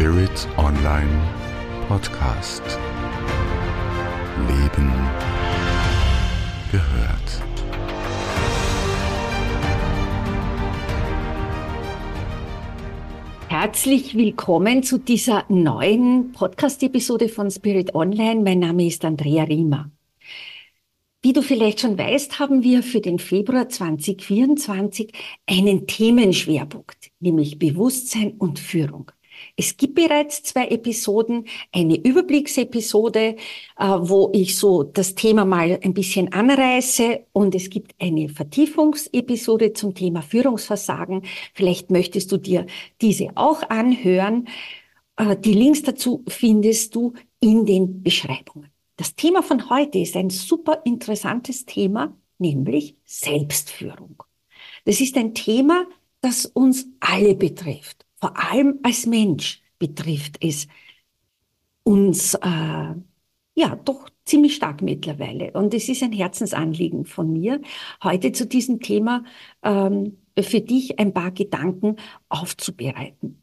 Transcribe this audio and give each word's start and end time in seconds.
Spirit 0.00 0.48
Online 0.56 1.10
Podcast. 1.86 2.62
Leben 4.48 4.90
gehört. 6.72 7.42
Herzlich 13.48 14.16
willkommen 14.16 14.82
zu 14.82 14.96
dieser 14.96 15.44
neuen 15.50 16.32
Podcast-Episode 16.32 17.28
von 17.28 17.50
Spirit 17.50 17.94
Online. 17.94 18.40
Mein 18.40 18.60
Name 18.60 18.86
ist 18.86 19.04
Andrea 19.04 19.44
Riemer. 19.44 19.90
Wie 21.20 21.34
du 21.34 21.42
vielleicht 21.42 21.80
schon 21.80 21.98
weißt, 21.98 22.38
haben 22.38 22.62
wir 22.62 22.82
für 22.82 23.02
den 23.02 23.18
Februar 23.18 23.68
2024 23.68 25.12
einen 25.46 25.86
Themenschwerpunkt, 25.86 27.10
nämlich 27.20 27.58
Bewusstsein 27.58 28.32
und 28.38 28.58
Führung. 28.58 29.12
Es 29.60 29.76
gibt 29.76 29.94
bereits 29.94 30.42
zwei 30.42 30.68
Episoden, 30.68 31.44
eine 31.70 31.98
Überblicksepisode, 31.98 33.36
äh, 33.78 33.84
wo 33.84 34.30
ich 34.32 34.56
so 34.56 34.84
das 34.84 35.14
Thema 35.14 35.44
mal 35.44 35.78
ein 35.82 35.92
bisschen 35.92 36.32
anreiße 36.32 37.26
und 37.32 37.54
es 37.54 37.68
gibt 37.68 37.94
eine 37.98 38.30
Vertiefungsepisode 38.30 39.74
zum 39.74 39.94
Thema 39.94 40.22
Führungsversagen. 40.22 41.24
Vielleicht 41.52 41.90
möchtest 41.90 42.32
du 42.32 42.38
dir 42.38 42.64
diese 43.02 43.28
auch 43.34 43.62
anhören. 43.68 44.48
Äh, 45.18 45.36
die 45.36 45.52
Links 45.52 45.82
dazu 45.82 46.24
findest 46.26 46.94
du 46.94 47.12
in 47.40 47.66
den 47.66 48.02
Beschreibungen. 48.02 48.70
Das 48.96 49.14
Thema 49.14 49.42
von 49.42 49.68
heute 49.68 49.98
ist 49.98 50.16
ein 50.16 50.30
super 50.30 50.80
interessantes 50.86 51.66
Thema, 51.66 52.16
nämlich 52.38 52.96
Selbstführung. 53.04 54.22
Das 54.86 55.02
ist 55.02 55.18
ein 55.18 55.34
Thema, 55.34 55.84
das 56.22 56.46
uns 56.46 56.86
alle 57.00 57.34
betrifft. 57.34 58.06
Vor 58.20 58.36
allem 58.36 58.78
als 58.82 59.06
Mensch 59.06 59.62
betrifft 59.78 60.36
es 60.44 60.66
uns 61.82 62.34
äh, 62.34 62.94
ja 63.54 63.76
doch 63.84 64.08
ziemlich 64.24 64.54
stark 64.54 64.82
mittlerweile. 64.82 65.52
Und 65.52 65.74
es 65.74 65.88
ist 65.88 66.02
ein 66.02 66.12
Herzensanliegen 66.12 67.04
von 67.04 67.32
mir, 67.32 67.60
heute 68.02 68.32
zu 68.32 68.46
diesem 68.46 68.80
Thema 68.80 69.24
ähm, 69.62 70.18
für 70.38 70.60
dich 70.60 70.98
ein 70.98 71.12
paar 71.12 71.32
Gedanken 71.32 71.96
aufzubereiten. 72.28 73.42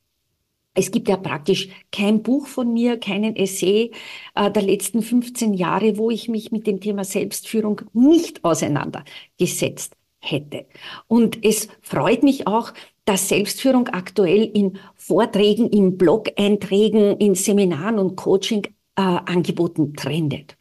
Es 0.74 0.92
gibt 0.92 1.10
ja 1.10 1.18
praktisch 1.18 1.70
kein 1.92 2.22
Buch 2.22 2.46
von 2.46 2.72
mir, 2.72 3.00
keinen 3.00 3.36
Essay 3.36 3.92
äh, 4.36 4.52
der 4.52 4.62
letzten 4.62 5.02
15 5.02 5.56
Jahre, 5.56 5.98
wo 5.98 6.12
ich 6.12 6.30
mich 6.30 6.52
mit 6.52 6.68
dem 6.68 6.80
Thema 6.80 7.04
Selbstführung 7.04 7.82
nicht 7.94 8.44
auseinandergesetzt 8.46 9.96
hätte. 10.20 10.68
Und 11.08 11.44
es 11.44 11.68
freut 11.82 12.22
mich 12.22 12.46
auch, 12.46 12.74
dass 13.08 13.30
Selbstführung 13.30 13.88
aktuell 13.88 14.44
in 14.44 14.78
Vorträgen, 14.96 15.70
in 15.70 15.98
Blog-Einträgen, 15.98 17.18
in 17.18 17.36
Seminaren 17.36 18.00
und 18.00 18.18
Coaching-Angeboten 18.18 19.94
äh, 19.94 19.96
trendet. 19.96 20.58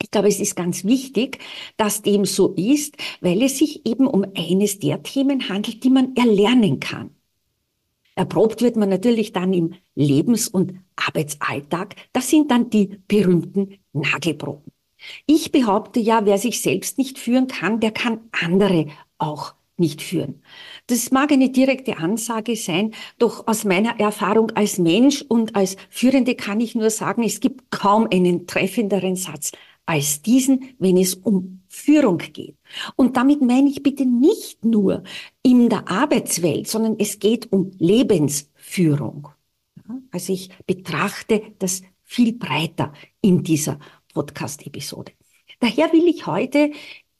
Ich 0.00 0.12
glaube, 0.12 0.28
es 0.28 0.38
ist 0.38 0.54
ganz 0.54 0.84
wichtig, 0.84 1.40
dass 1.76 2.02
dem 2.02 2.24
so 2.24 2.54
ist, 2.54 2.96
weil 3.20 3.42
es 3.42 3.58
sich 3.58 3.84
eben 3.84 4.06
um 4.06 4.24
eines 4.36 4.78
der 4.78 5.02
Themen 5.02 5.48
handelt, 5.48 5.82
die 5.82 5.90
man 5.90 6.14
erlernen 6.14 6.78
kann. 6.78 7.10
Erprobt 8.14 8.62
wird 8.62 8.76
man 8.76 8.88
natürlich 8.88 9.32
dann 9.32 9.52
im 9.52 9.74
Lebens- 9.96 10.46
und 10.46 10.74
Arbeitsalltag. 10.94 11.96
Das 12.12 12.30
sind 12.30 12.50
dann 12.52 12.70
die 12.70 13.00
berühmten 13.08 13.78
Nagelproben. 13.92 14.72
Ich 15.26 15.50
behaupte 15.50 15.98
ja, 15.98 16.24
wer 16.26 16.38
sich 16.38 16.60
selbst 16.60 16.96
nicht 16.96 17.18
führen 17.18 17.48
kann, 17.48 17.80
der 17.80 17.90
kann 17.90 18.20
andere 18.30 18.86
auch 19.18 19.54
nicht 19.80 20.02
führen. 20.02 20.42
Das 20.86 21.10
mag 21.10 21.32
eine 21.32 21.50
direkte 21.50 21.96
Ansage 21.98 22.54
sein, 22.54 22.92
doch 23.18 23.46
aus 23.48 23.64
meiner 23.64 23.98
Erfahrung 23.98 24.50
als 24.52 24.78
Mensch 24.78 25.24
und 25.26 25.56
als 25.56 25.76
Führende 25.88 26.34
kann 26.36 26.60
ich 26.60 26.74
nur 26.74 26.90
sagen, 26.90 27.22
es 27.24 27.40
gibt 27.40 27.70
kaum 27.70 28.06
einen 28.12 28.46
treffenderen 28.46 29.16
Satz 29.16 29.52
als 29.86 30.22
diesen, 30.22 30.74
wenn 30.78 30.96
es 30.96 31.14
um 31.14 31.62
Führung 31.66 32.18
geht. 32.18 32.56
Und 32.94 33.16
damit 33.16 33.42
meine 33.42 33.68
ich 33.68 33.82
bitte 33.82 34.06
nicht 34.06 34.64
nur 34.64 35.02
in 35.42 35.68
der 35.68 35.88
Arbeitswelt, 35.88 36.68
sondern 36.68 36.96
es 36.98 37.18
geht 37.18 37.50
um 37.52 37.72
Lebensführung. 37.78 39.28
Also 40.12 40.32
ich 40.32 40.50
betrachte 40.66 41.42
das 41.58 41.82
viel 42.04 42.34
breiter 42.34 42.92
in 43.20 43.42
dieser 43.42 43.80
Podcast-Episode. 44.14 45.12
Daher 45.60 45.92
will 45.92 46.06
ich 46.08 46.26
heute 46.26 46.70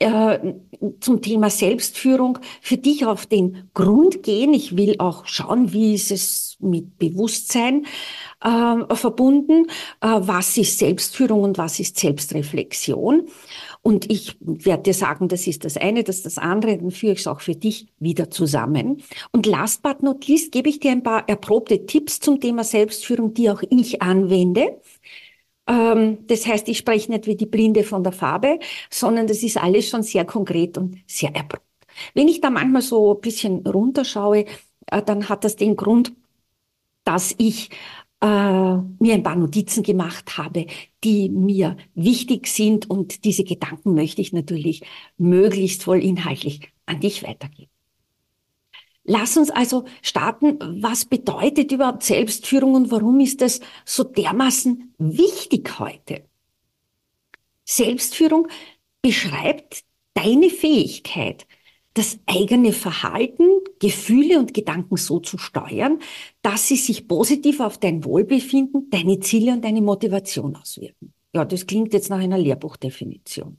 äh, 0.00 0.54
zum 1.00 1.20
Thema 1.20 1.50
Selbstführung 1.50 2.38
für 2.60 2.78
dich 2.78 3.04
auf 3.04 3.26
den 3.26 3.68
Grund 3.74 4.22
gehen. 4.22 4.54
Ich 4.54 4.76
will 4.76 4.96
auch 4.98 5.26
schauen, 5.26 5.72
wie 5.72 5.94
ist 5.94 6.10
es 6.10 6.56
mit 6.58 6.98
Bewusstsein 6.98 7.86
äh, 8.42 8.94
verbunden, 8.94 9.66
äh, 10.00 10.06
was 10.08 10.56
ist 10.56 10.78
Selbstführung 10.78 11.42
und 11.42 11.58
was 11.58 11.80
ist 11.80 11.98
Selbstreflexion. 11.98 13.28
Und 13.82 14.10
ich 14.10 14.36
werde 14.40 14.84
dir 14.84 14.94
sagen, 14.94 15.28
das 15.28 15.46
ist 15.46 15.64
das 15.64 15.76
eine, 15.76 16.02
das 16.04 16.16
ist 16.16 16.26
das 16.26 16.38
andere, 16.38 16.78
dann 16.78 16.90
führe 16.90 17.12
ich 17.12 17.20
es 17.20 17.26
auch 17.26 17.40
für 17.40 17.54
dich 17.54 17.88
wieder 17.98 18.30
zusammen. 18.30 19.02
Und 19.32 19.46
last 19.46 19.82
but 19.82 20.02
not 20.02 20.26
least 20.26 20.52
gebe 20.52 20.68
ich 20.68 20.80
dir 20.80 20.92
ein 20.92 21.02
paar 21.02 21.28
erprobte 21.28 21.86
Tipps 21.86 22.20
zum 22.20 22.40
Thema 22.40 22.64
Selbstführung, 22.64 23.34
die 23.34 23.50
auch 23.50 23.62
ich 23.70 24.02
anwende. 24.02 24.80
Ähm, 25.70 26.26
das 26.26 26.46
heißt, 26.46 26.68
ich 26.68 26.78
spreche 26.78 27.12
nicht 27.12 27.26
wie 27.26 27.36
die 27.36 27.46
Blinde 27.46 27.84
von 27.84 28.02
der 28.02 28.12
Farbe, 28.12 28.58
sondern 28.90 29.26
das 29.28 29.42
ist 29.42 29.56
alles 29.56 29.88
schon 29.88 30.02
sehr 30.02 30.24
konkret 30.24 30.76
und 30.76 30.96
sehr 31.06 31.34
erprobt. 31.34 31.64
Wenn 32.14 32.28
ich 32.28 32.40
da 32.40 32.50
manchmal 32.50 32.82
so 32.82 33.14
ein 33.14 33.20
bisschen 33.20 33.66
runterschaue, 33.66 34.46
äh, 34.86 35.02
dann 35.02 35.28
hat 35.28 35.44
das 35.44 35.56
den 35.56 35.76
Grund, 35.76 36.12
dass 37.04 37.34
ich 37.38 37.70
äh, 38.20 38.26
mir 38.26 39.14
ein 39.14 39.22
paar 39.22 39.36
Notizen 39.36 39.82
gemacht 39.82 40.36
habe, 40.38 40.66
die 41.04 41.28
mir 41.30 41.76
wichtig 41.94 42.48
sind 42.48 42.90
und 42.90 43.24
diese 43.24 43.44
Gedanken 43.44 43.94
möchte 43.94 44.20
ich 44.22 44.32
natürlich 44.32 44.82
möglichst 45.18 45.84
voll 45.84 46.02
inhaltlich 46.02 46.72
an 46.86 47.00
dich 47.00 47.22
weitergeben. 47.22 47.69
Lass 49.10 49.36
uns 49.36 49.50
also 49.50 49.86
starten. 50.02 50.56
Was 50.80 51.04
bedeutet 51.04 51.72
überhaupt 51.72 52.04
Selbstführung 52.04 52.74
und 52.76 52.92
warum 52.92 53.18
ist 53.18 53.40
das 53.40 53.58
so 53.84 54.04
dermaßen 54.04 54.94
wichtig 54.98 55.80
heute? 55.80 56.22
Selbstführung 57.64 58.46
beschreibt 59.02 59.82
deine 60.14 60.48
Fähigkeit, 60.48 61.48
das 61.94 62.20
eigene 62.26 62.72
Verhalten, 62.72 63.48
Gefühle 63.80 64.38
und 64.38 64.54
Gedanken 64.54 64.96
so 64.96 65.18
zu 65.18 65.38
steuern, 65.38 65.98
dass 66.42 66.68
sie 66.68 66.76
sich 66.76 67.08
positiv 67.08 67.58
auf 67.58 67.78
dein 67.78 68.04
Wohlbefinden, 68.04 68.90
deine 68.90 69.18
Ziele 69.18 69.54
und 69.54 69.64
deine 69.64 69.82
Motivation 69.82 70.54
auswirken. 70.54 71.12
Ja, 71.34 71.44
das 71.44 71.66
klingt 71.66 71.92
jetzt 71.94 72.10
nach 72.10 72.20
einer 72.20 72.38
Lehrbuchdefinition. 72.38 73.58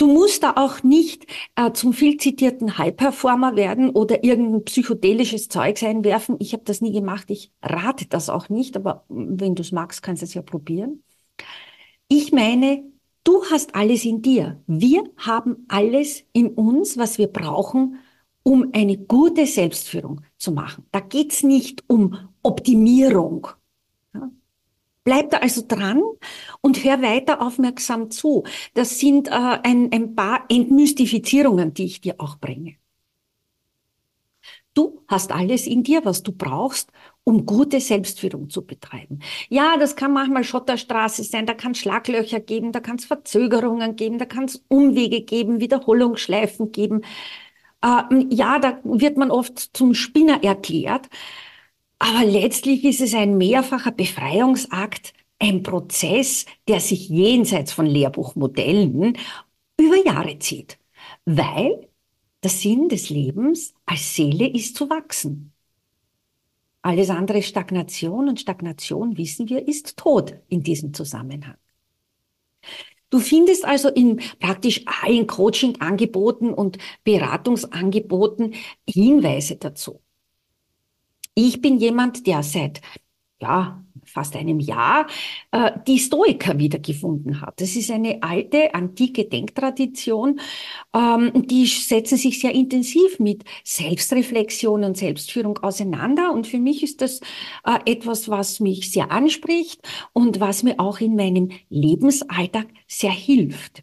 Du 0.00 0.06
musst 0.06 0.42
da 0.42 0.54
auch 0.56 0.82
nicht 0.82 1.26
äh, 1.56 1.72
zum 1.72 1.92
viel 1.92 2.16
zitierten 2.16 2.78
High-Performer 2.78 3.54
werden 3.54 3.90
oder 3.90 4.24
irgendein 4.24 4.64
psychedelisches 4.64 5.50
Zeug 5.50 5.82
einwerfen. 5.82 6.36
Ich 6.38 6.54
habe 6.54 6.62
das 6.64 6.80
nie 6.80 6.92
gemacht. 6.92 7.26
Ich 7.28 7.52
rate 7.60 8.06
das 8.06 8.30
auch 8.30 8.48
nicht, 8.48 8.78
aber 8.78 9.04
wenn 9.10 9.54
du 9.54 9.60
es 9.60 9.72
magst, 9.72 10.02
kannst 10.02 10.22
du 10.22 10.24
es 10.24 10.32
ja 10.32 10.40
probieren. 10.40 11.02
Ich 12.08 12.32
meine, 12.32 12.82
du 13.24 13.44
hast 13.50 13.74
alles 13.74 14.06
in 14.06 14.22
dir. 14.22 14.62
Wir 14.66 15.04
haben 15.18 15.66
alles 15.68 16.24
in 16.32 16.48
uns, 16.48 16.96
was 16.96 17.18
wir 17.18 17.26
brauchen, 17.26 17.98
um 18.42 18.70
eine 18.72 18.96
gute 18.96 19.44
Selbstführung 19.44 20.22
zu 20.38 20.52
machen. 20.52 20.86
Da 20.92 21.00
geht's 21.00 21.42
nicht 21.42 21.84
um 21.88 22.16
Optimierung. 22.42 23.48
Bleib 25.10 25.30
da 25.30 25.38
also 25.38 25.64
dran 25.66 26.04
und 26.60 26.84
hör 26.84 27.02
weiter 27.02 27.42
aufmerksam 27.42 28.12
zu. 28.12 28.44
Das 28.74 29.00
sind 29.00 29.26
äh, 29.26 29.32
ein, 29.32 29.90
ein 29.92 30.14
paar 30.14 30.44
Entmystifizierungen, 30.48 31.74
die 31.74 31.86
ich 31.86 32.00
dir 32.00 32.14
auch 32.18 32.36
bringe. 32.38 32.76
Du 34.72 35.02
hast 35.08 35.32
alles 35.32 35.66
in 35.66 35.82
dir, 35.82 36.04
was 36.04 36.22
du 36.22 36.30
brauchst, 36.30 36.92
um 37.24 37.44
gute 37.44 37.80
Selbstführung 37.80 38.50
zu 38.50 38.64
betreiben. 38.64 39.18
Ja, 39.48 39.76
das 39.78 39.96
kann 39.96 40.12
manchmal 40.12 40.44
Schotterstraße 40.44 41.24
sein, 41.24 41.44
da 41.44 41.54
kann 41.54 41.72
es 41.72 41.78
Schlaglöcher 41.78 42.38
geben, 42.38 42.70
da 42.70 42.78
kann 42.78 42.94
es 42.94 43.04
Verzögerungen 43.04 43.96
geben, 43.96 44.18
da 44.18 44.26
kann 44.26 44.44
es 44.44 44.64
Umwege 44.68 45.22
geben, 45.22 45.58
Wiederholungsschleifen 45.58 46.70
geben. 46.70 47.00
Äh, 47.82 48.02
ja, 48.28 48.60
da 48.60 48.78
wird 48.84 49.16
man 49.16 49.32
oft 49.32 49.76
zum 49.76 49.92
Spinner 49.94 50.44
erklärt. 50.44 51.08
Aber 52.00 52.24
letztlich 52.24 52.82
ist 52.84 53.02
es 53.02 53.14
ein 53.14 53.36
mehrfacher 53.36 53.92
Befreiungsakt, 53.92 55.12
ein 55.38 55.62
Prozess, 55.62 56.46
der 56.66 56.80
sich 56.80 57.10
jenseits 57.10 57.72
von 57.72 57.84
Lehrbuchmodellen 57.84 59.18
über 59.78 59.96
Jahre 60.04 60.38
zieht. 60.38 60.78
Weil 61.26 61.88
der 62.42 62.50
Sinn 62.50 62.88
des 62.88 63.10
Lebens 63.10 63.74
als 63.84 64.14
Seele 64.14 64.48
ist 64.48 64.76
zu 64.76 64.88
wachsen. 64.88 65.52
Alles 66.80 67.10
andere 67.10 67.42
Stagnation 67.42 68.30
und 68.30 68.40
Stagnation, 68.40 69.18
wissen 69.18 69.50
wir, 69.50 69.68
ist 69.68 69.98
Tod 69.98 70.34
in 70.48 70.62
diesem 70.62 70.94
Zusammenhang. 70.94 71.56
Du 73.10 73.18
findest 73.18 73.66
also 73.66 73.90
in 73.90 74.22
praktisch 74.38 74.86
allen 74.86 75.26
Coaching-Angeboten 75.26 76.54
und 76.54 76.78
Beratungsangeboten 77.04 78.54
Hinweise 78.88 79.56
dazu. 79.56 80.00
Ich 81.34 81.60
bin 81.60 81.78
jemand, 81.78 82.26
der 82.26 82.42
seit 82.42 82.80
ja, 83.40 83.82
fast 84.04 84.36
einem 84.36 84.60
Jahr 84.60 85.06
äh, 85.50 85.72
die 85.86 85.98
Stoiker 85.98 86.58
wiedergefunden 86.58 87.40
hat. 87.40 87.60
Das 87.60 87.74
ist 87.74 87.90
eine 87.90 88.22
alte, 88.22 88.74
antike 88.74 89.24
Denktradition. 89.24 90.40
Ähm, 90.94 91.46
die 91.46 91.66
setzen 91.66 92.18
sich 92.18 92.40
sehr 92.40 92.52
intensiv 92.52 93.18
mit 93.18 93.44
Selbstreflexion 93.64 94.84
und 94.84 94.96
Selbstführung 94.96 95.58
auseinander. 95.58 96.32
Und 96.32 96.46
für 96.46 96.58
mich 96.58 96.82
ist 96.82 97.00
das 97.00 97.20
äh, 97.64 97.78
etwas, 97.86 98.28
was 98.28 98.60
mich 98.60 98.90
sehr 98.92 99.10
anspricht 99.10 99.80
und 100.12 100.40
was 100.40 100.62
mir 100.62 100.78
auch 100.78 101.00
in 101.00 101.16
meinem 101.16 101.50
Lebensalltag 101.70 102.66
sehr 102.86 103.12
hilft. 103.12 103.82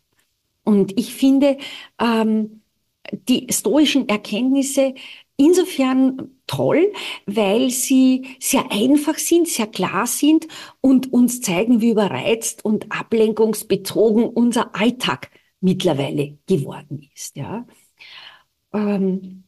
Und 0.64 1.00
ich 1.00 1.14
finde, 1.14 1.58
ähm, 2.00 2.62
die 3.12 3.48
stoischen 3.50 4.10
Erkenntnisse 4.10 4.94
insofern 5.38 6.32
toll, 6.48 6.92
weil 7.26 7.70
sie 7.70 8.28
sehr 8.40 8.72
einfach 8.72 9.18
sind, 9.18 9.48
sehr 9.48 9.68
klar 9.68 10.08
sind 10.08 10.48
und 10.82 11.14
uns 11.14 11.42
zeigen, 11.42 11.82
wie 11.82 11.92
überreizt 11.92 12.66
und 12.66 12.92
ablenkungsbezogen 12.92 14.26
unser 14.26 14.76
Alltag 14.76 15.30
mittlerweile 15.62 16.38
geworden 16.48 17.08
ist. 17.14 17.36
Ja. 17.38 17.66
Ähm, 18.74 19.44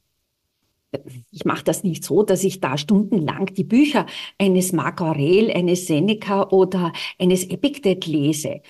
ich 1.31 1.45
mache 1.45 1.63
das 1.63 1.83
nicht 1.83 2.03
so, 2.03 2.23
dass 2.23 2.43
ich 2.43 2.59
da 2.61 2.77
stundenlang 2.77 3.47
die 3.53 3.63
Bücher 3.63 4.05
eines 4.39 4.71
Marc 4.73 5.01
Aurel, 5.01 5.51
eines 5.51 5.85
Seneca 5.85 6.49
oder 6.49 6.93
eines 7.19 7.45
Epictet 7.45 8.07
lese. 8.07 8.61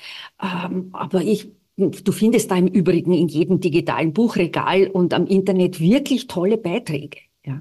Ähm, 0.41 0.89
aber 0.93 1.21
ich 1.21 1.49
Du 1.79 2.11
findest 2.11 2.51
da 2.51 2.57
im 2.57 2.67
Übrigen 2.67 3.13
in 3.13 3.29
jedem 3.29 3.61
digitalen 3.61 4.11
Buchregal 4.11 4.87
und 4.87 5.13
am 5.13 5.25
Internet 5.27 5.79
wirklich 5.79 6.27
tolle 6.27 6.57
Beiträge. 6.57 7.19
Ja? 7.45 7.59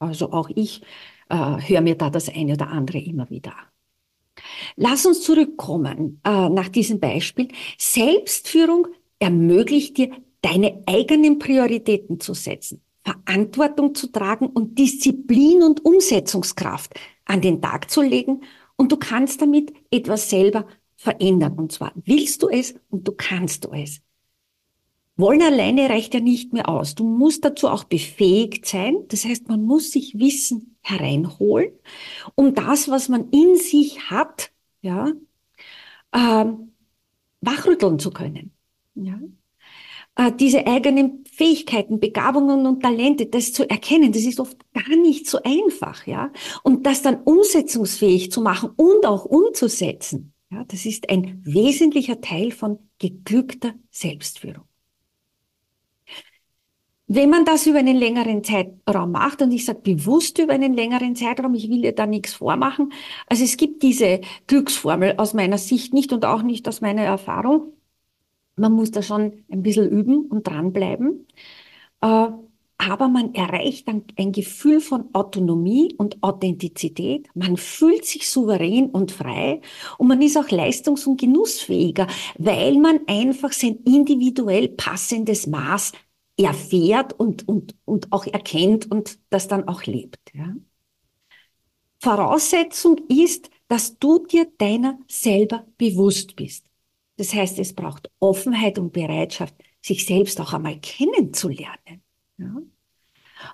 Also 0.00 0.32
auch 0.32 0.50
ich 0.52 0.82
äh, 1.28 1.36
höre 1.36 1.80
mir 1.80 1.94
da 1.94 2.10
das 2.10 2.28
eine 2.28 2.54
oder 2.54 2.68
andere 2.68 2.98
immer 2.98 3.30
wieder. 3.30 3.54
Lass 4.74 5.06
uns 5.06 5.22
zurückkommen 5.22 6.20
äh, 6.24 6.48
nach 6.48 6.68
diesem 6.68 6.98
Beispiel. 6.98 7.48
Selbstführung 7.78 8.88
ermöglicht 9.20 9.98
dir, 9.98 10.10
deine 10.40 10.82
eigenen 10.86 11.38
Prioritäten 11.38 12.20
zu 12.20 12.34
setzen, 12.34 12.82
Verantwortung 13.04 13.94
zu 13.94 14.08
tragen 14.08 14.48
und 14.48 14.78
Disziplin 14.78 15.62
und 15.62 15.84
Umsetzungskraft 15.84 16.92
an 17.24 17.40
den 17.40 17.62
Tag 17.62 17.90
zu 17.90 18.02
legen. 18.02 18.42
Und 18.76 18.90
du 18.90 18.96
kannst 18.96 19.40
damit 19.40 19.72
etwas 19.90 20.28
selber 20.28 20.66
verändern. 21.04 21.52
Und 21.54 21.70
zwar 21.70 21.92
willst 21.94 22.42
du 22.42 22.48
es 22.48 22.74
und 22.88 23.06
du 23.06 23.12
kannst 23.12 23.64
du 23.64 23.72
es. 23.72 24.00
Wollen 25.16 25.42
alleine 25.42 25.88
reicht 25.88 26.14
ja 26.14 26.20
nicht 26.20 26.52
mehr 26.52 26.68
aus. 26.68 26.96
Du 26.96 27.04
musst 27.04 27.44
dazu 27.44 27.68
auch 27.68 27.84
befähigt 27.84 28.66
sein. 28.66 29.04
Das 29.08 29.24
heißt, 29.24 29.48
man 29.48 29.62
muss 29.62 29.92
sich 29.92 30.18
Wissen 30.18 30.76
hereinholen, 30.80 31.70
um 32.34 32.54
das, 32.54 32.88
was 32.88 33.08
man 33.08 33.30
in 33.30 33.56
sich 33.56 34.10
hat, 34.10 34.50
ja, 34.80 35.12
ähm, 36.12 36.72
wachrütteln 37.40 37.98
zu 37.98 38.10
können. 38.10 38.52
Ja. 38.94 39.20
Äh, 40.16 40.32
diese 40.32 40.66
eigenen 40.66 41.24
Fähigkeiten, 41.30 42.00
Begabungen 42.00 42.66
und 42.66 42.82
Talente, 42.82 43.26
das 43.26 43.52
zu 43.52 43.68
erkennen, 43.68 44.12
das 44.12 44.22
ist 44.22 44.40
oft 44.40 44.56
gar 44.72 44.96
nicht 44.96 45.28
so 45.28 45.38
einfach, 45.44 46.06
ja. 46.06 46.32
Und 46.62 46.86
das 46.86 47.02
dann 47.02 47.22
umsetzungsfähig 47.22 48.32
zu 48.32 48.40
machen 48.40 48.70
und 48.76 49.06
auch 49.06 49.24
umzusetzen, 49.24 50.33
ja, 50.50 50.64
das 50.64 50.86
ist 50.86 51.08
ein 51.10 51.40
wesentlicher 51.44 52.20
Teil 52.20 52.52
von 52.52 52.78
geglückter 52.98 53.74
Selbstführung. 53.90 54.64
Wenn 57.06 57.28
man 57.28 57.44
das 57.44 57.66
über 57.66 57.78
einen 57.78 57.96
längeren 57.96 58.42
Zeitraum 58.42 59.12
macht, 59.12 59.42
und 59.42 59.52
ich 59.52 59.66
sage 59.66 59.80
bewusst 59.80 60.38
über 60.38 60.54
einen 60.54 60.72
längeren 60.72 61.14
Zeitraum, 61.14 61.54
ich 61.54 61.68
will 61.68 61.82
dir 61.82 61.92
da 61.94 62.06
nichts 62.06 62.34
vormachen, 62.34 62.92
also 63.26 63.44
es 63.44 63.58
gibt 63.58 63.82
diese 63.82 64.22
Glücksformel 64.46 65.16
aus 65.18 65.34
meiner 65.34 65.58
Sicht 65.58 65.92
nicht 65.92 66.12
und 66.12 66.24
auch 66.24 66.42
nicht 66.42 66.66
aus 66.66 66.80
meiner 66.80 67.02
Erfahrung. 67.02 67.74
Man 68.56 68.72
muss 68.72 68.90
da 68.90 69.02
schon 69.02 69.44
ein 69.50 69.62
bisschen 69.62 69.90
üben 69.90 70.26
und 70.26 70.46
dranbleiben. 70.46 71.26
Aber 72.88 73.08
man 73.08 73.34
erreicht 73.34 73.88
dann 73.88 74.04
ein 74.16 74.32
Gefühl 74.32 74.80
von 74.80 75.08
Autonomie 75.14 75.94
und 75.96 76.22
Authentizität. 76.22 77.28
Man 77.34 77.56
fühlt 77.56 78.04
sich 78.04 78.28
souverän 78.28 78.90
und 78.90 79.12
frei 79.12 79.60
und 79.98 80.08
man 80.08 80.20
ist 80.20 80.36
auch 80.36 80.48
leistungs- 80.50 81.06
und 81.06 81.20
genussfähiger, 81.20 82.06
weil 82.36 82.76
man 82.78 83.00
einfach 83.06 83.52
sein 83.52 83.78
individuell 83.84 84.68
passendes 84.68 85.46
Maß 85.46 85.92
erfährt 86.36 87.12
und, 87.14 87.46
und, 87.48 87.74
und 87.84 88.12
auch 88.12 88.26
erkennt 88.26 88.90
und 88.90 89.18
das 89.30 89.48
dann 89.48 89.68
auch 89.68 89.84
lebt. 89.84 90.32
Ja. 90.34 90.54
Voraussetzung 92.00 92.98
ist, 93.08 93.50
dass 93.68 93.98
du 93.98 94.26
dir 94.26 94.46
deiner 94.58 94.98
selber 95.08 95.66
bewusst 95.78 96.36
bist. 96.36 96.66
Das 97.16 97.32
heißt, 97.32 97.58
es 97.60 97.72
braucht 97.72 98.10
Offenheit 98.18 98.78
und 98.78 98.92
Bereitschaft, 98.92 99.54
sich 99.80 100.04
selbst 100.04 100.40
auch 100.40 100.52
einmal 100.52 100.78
kennenzulernen. 100.80 102.02
Ja. 102.36 102.56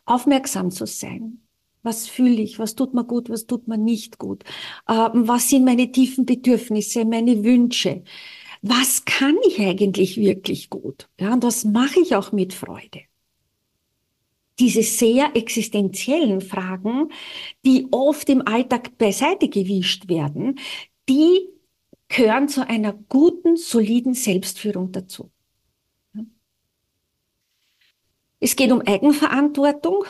Aufmerksam 0.05 0.71
zu 0.71 0.87
sein. 0.87 1.41
Was 1.83 2.07
fühle 2.09 2.43
ich? 2.43 2.59
Was 2.59 2.75
tut 2.75 2.95
mir 2.95 3.05
gut? 3.05 3.31
Was 3.31 3.47
tut 3.47 3.67
mir 3.67 3.79
nicht 3.79 4.19
gut? 4.19 4.45
Ähm, 4.89 5.27
was 5.29 5.49
sind 5.49 5.65
meine 5.65 5.91
tiefen 5.91 6.27
Bedürfnisse, 6.27 7.05
meine 7.05 7.43
Wünsche? 7.43 8.03
was 8.63 9.05
kann 9.05 9.37
ich 9.47 9.61
eigentlich 9.61 10.17
wirklich 10.17 10.71
gut? 10.71 11.09
Ja, 11.19 11.33
und 11.33 11.43
was 11.43 11.65
mache 11.65 12.01
ich 12.01 12.15
auch 12.15 12.33
mit 12.33 12.53
Freude? 12.53 13.03
Diese 14.59 14.83
sehr 14.83 15.35
existenziellen 15.35 16.43
Fragen, 16.43 17.11
die 17.65 17.89
oft 17.91 18.29
im 18.29 18.47
Alltag 18.47 18.99
beiseite 18.99 19.49
gewischt 19.49 20.09
werden, 20.09 20.59
die 21.09 21.49
gehören 22.09 22.49
zu 22.49 22.69
einer 22.69 22.93
guten, 22.93 23.57
soliden 23.57 24.13
Selbstführung 24.13 24.93
dazu. 24.93 25.31
Es 28.41 28.57
geht 28.57 28.73
um 28.73 28.81
Eigenverantwortung. 28.81 30.05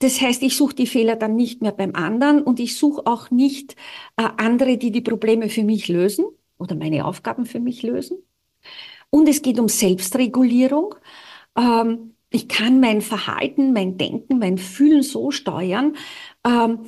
Das 0.00 0.20
heißt, 0.20 0.42
ich 0.42 0.56
suche 0.56 0.74
die 0.74 0.86
Fehler 0.86 1.16
dann 1.16 1.36
nicht 1.36 1.62
mehr 1.62 1.72
beim 1.72 1.94
anderen 1.94 2.42
und 2.42 2.60
ich 2.60 2.76
suche 2.76 3.06
auch 3.06 3.30
nicht 3.30 3.76
äh, 4.16 4.28
andere, 4.36 4.76
die 4.76 4.90
die 4.90 5.00
Probleme 5.00 5.48
für 5.48 5.64
mich 5.64 5.88
lösen, 5.88 6.26
oder 6.58 6.74
meine 6.74 7.04
Aufgaben 7.04 7.46
für 7.46 7.60
mich 7.60 7.82
lösen. 7.82 8.18
Und 9.10 9.28
es 9.28 9.42
geht 9.42 9.58
um 9.58 9.68
Selbstregulierung. 9.68 10.94
Ähm, 11.56 12.14
ich 12.30 12.48
kann 12.48 12.80
mein 12.80 13.00
Verhalten, 13.00 13.72
mein 13.72 13.96
Denken, 13.96 14.38
mein 14.38 14.58
Fühlen 14.58 15.02
so 15.02 15.30
steuern, 15.30 15.96
ähm, 16.44 16.80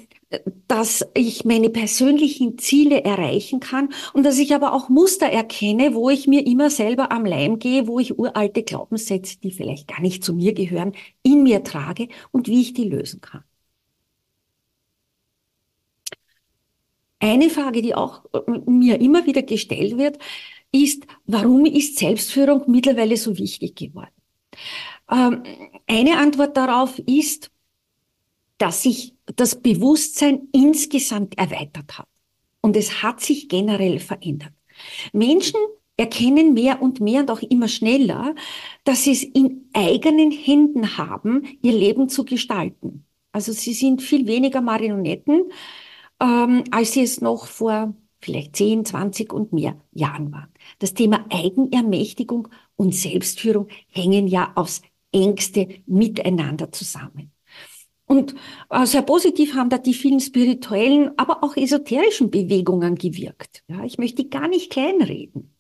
dass 0.67 1.07
ich 1.15 1.45
meine 1.45 1.71
persönlichen 1.71 2.59
Ziele 2.59 3.03
erreichen 3.03 3.61
kann 3.61 3.95
und 4.13 4.25
dass 4.25 4.39
ich 4.39 4.55
aber 4.55 4.75
auch 4.75 4.89
Muster 4.91 5.27
erkenne, 5.27 5.95
wo 5.95 6.11
ich 6.11 6.27
mir 6.27 6.47
immer 6.47 6.69
selber 6.71 7.11
am 7.13 7.25
Leim 7.25 7.59
gehe, 7.59 7.87
wo 7.87 7.99
ich 7.99 8.19
uralte 8.19 8.63
Glaubenssätze, 8.63 9.39
die 9.41 9.51
vielleicht 9.53 9.89
gar 9.89 10.01
nicht 10.03 10.23
zu 10.23 10.35
mir 10.35 10.53
gehören, 10.53 10.93
in 11.23 11.43
mir 11.43 11.65
trage 11.65 12.09
und 12.31 12.47
wie 12.49 12.61
ich 12.61 12.75
die 12.75 12.85
lösen 12.85 13.21
kann. 13.23 13.43
Eine 17.21 17.51
Frage, 17.51 17.83
die 17.83 17.95
auch 17.95 18.25
äh, 18.33 18.71
mir 18.71 19.01
immer 19.01 19.27
wieder 19.27 19.43
gestellt 19.43 19.99
wird, 19.99 20.19
ist, 20.71 21.07
warum 21.27 21.65
ist 21.67 21.99
Selbstführung 21.99 22.65
mittlerweile 22.69 23.17
so 23.17 23.39
wichtig 23.39 23.77
geworden? 23.77 24.11
Ähm, 25.11 25.43
eine 25.87 26.19
Antwort 26.19 26.57
darauf 26.57 26.99
ist, 27.01 27.51
dass 28.59 28.83
sich 28.83 29.15
das 29.37 29.61
Bewusstsein 29.61 30.49
insgesamt 30.53 31.39
erweitert 31.39 31.99
hat. 31.99 32.09
Und 32.61 32.77
es 32.77 33.03
hat 33.03 33.21
sich 33.21 33.49
generell 33.49 33.99
verändert. 34.01 34.53
Menschen 35.13 35.61
erkennen 35.97 36.55
mehr 36.55 36.81
und 36.81 37.01
mehr 37.01 37.23
und 37.23 37.31
auch 37.31 37.43
immer 37.43 37.69
schneller, 37.69 38.35
dass 38.85 39.05
sie 39.05 39.13
es 39.13 39.23
in 39.23 39.69
eigenen 39.73 40.31
Händen 40.31 40.97
haben, 40.97 41.47
ihr 41.63 41.73
Leben 41.73 42.09
zu 42.09 42.25
gestalten. 42.25 43.05
Also 43.33 43.53
sie 43.53 43.73
sind 43.73 44.03
viel 44.03 44.27
weniger 44.27 44.61
Marionetten, 44.61 45.51
ähm, 46.21 46.65
als 46.71 46.93
sie 46.93 47.03
es 47.03 47.21
noch 47.21 47.47
vor 47.47 47.95
vielleicht 48.21 48.57
10, 48.57 48.85
20 48.85 49.33
und 49.33 49.53
mehr 49.53 49.81
Jahren 49.93 50.33
waren. 50.33 50.53
Das 50.79 50.95
Thema 50.95 51.25
Eigenermächtigung 51.31 52.49
und 52.77 52.95
Selbstführung 52.95 53.69
hängen 53.89 54.27
ja 54.27 54.53
aufs 54.55 54.83
engste 55.13 55.69
miteinander 55.87 56.73
zusammen. 56.73 57.33
Und 58.09 58.35
äh, 58.71 58.87
sehr 58.87 59.03
positiv 59.03 59.55
haben 59.55 59.71
da 59.71 59.79
die 59.79 59.95
vielen 59.95 60.21
spirituellen, 60.21 61.11
aber 61.19 61.45
auch 61.45 61.57
esoterischen 61.57 62.31
Bewegungen 62.31 62.97
gewirkt. 62.97 63.63
Ja, 63.69 63.85
ich 63.85 63.99
möchte 63.99 64.25
gar 64.25 64.49
nicht 64.49 64.73
kleinreden. 64.73 65.55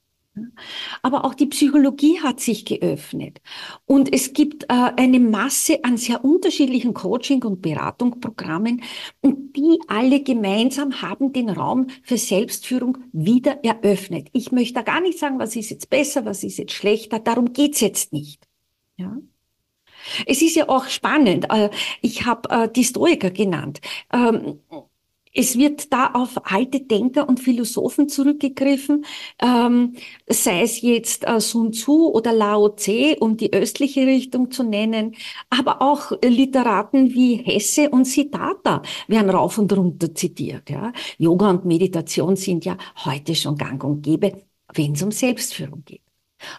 Aber 1.02 1.24
auch 1.24 1.34
die 1.34 1.46
Psychologie 1.46 2.20
hat 2.20 2.40
sich 2.40 2.64
geöffnet. 2.64 3.40
Und 3.86 4.12
es 4.12 4.32
gibt 4.32 4.64
äh, 4.64 4.66
eine 4.68 5.20
Masse 5.20 5.84
an 5.84 5.96
sehr 5.96 6.24
unterschiedlichen 6.24 6.94
Coaching- 6.94 7.44
und 7.44 7.60
Beratungsprogrammen. 7.60 8.82
Und 9.20 9.56
die 9.56 9.78
alle 9.88 10.22
gemeinsam 10.22 11.02
haben 11.02 11.32
den 11.32 11.50
Raum 11.50 11.88
für 12.02 12.16
Selbstführung 12.16 12.98
wieder 13.12 13.62
eröffnet. 13.64 14.28
Ich 14.32 14.52
möchte 14.52 14.74
da 14.74 14.82
gar 14.82 15.00
nicht 15.00 15.18
sagen, 15.18 15.38
was 15.38 15.56
ist 15.56 15.70
jetzt 15.70 15.90
besser, 15.90 16.24
was 16.24 16.44
ist 16.44 16.58
jetzt 16.58 16.72
schlechter. 16.72 17.18
Darum 17.18 17.52
geht's 17.52 17.80
jetzt 17.80 18.12
nicht. 18.12 18.46
Ja? 18.96 19.18
Es 20.26 20.42
ist 20.42 20.56
ja 20.56 20.68
auch 20.68 20.86
spannend. 20.88 21.46
Äh, 21.50 21.70
ich 22.02 22.26
habe 22.26 22.48
äh, 22.50 22.68
die 22.70 22.84
Stoiker 22.84 23.30
genannt. 23.30 23.80
Ähm, 24.12 24.60
es 25.34 25.56
wird 25.56 25.92
da 25.92 26.10
auf 26.14 26.50
alte 26.52 26.80
Denker 26.80 27.28
und 27.28 27.40
Philosophen 27.40 28.08
zurückgegriffen, 28.08 29.04
ähm, 29.40 29.94
sei 30.26 30.62
es 30.62 30.80
jetzt 30.80 31.26
äh, 31.28 31.40
Sun 31.40 31.72
Tzu 31.72 32.12
oder 32.12 32.32
Lao 32.32 32.70
Tse, 32.70 33.16
um 33.20 33.36
die 33.36 33.52
östliche 33.52 34.06
Richtung 34.06 34.50
zu 34.50 34.62
nennen, 34.62 35.14
aber 35.50 35.82
auch 35.82 36.12
Literaten 36.22 37.14
wie 37.14 37.36
Hesse 37.36 37.90
und 37.90 38.06
Siddhartha 38.06 38.82
werden 39.06 39.30
rauf 39.30 39.58
und 39.58 39.72
runter 39.72 40.14
zitiert. 40.14 40.70
Ja. 40.70 40.92
Yoga 41.18 41.50
und 41.50 41.64
Meditation 41.64 42.36
sind 42.36 42.64
ja 42.64 42.76
heute 43.04 43.34
schon 43.34 43.56
gang 43.56 43.82
und 43.84 44.02
gäbe, 44.02 44.32
wenn 44.74 44.92
es 44.92 45.02
um 45.02 45.10
Selbstführung 45.10 45.84
geht. 45.84 46.07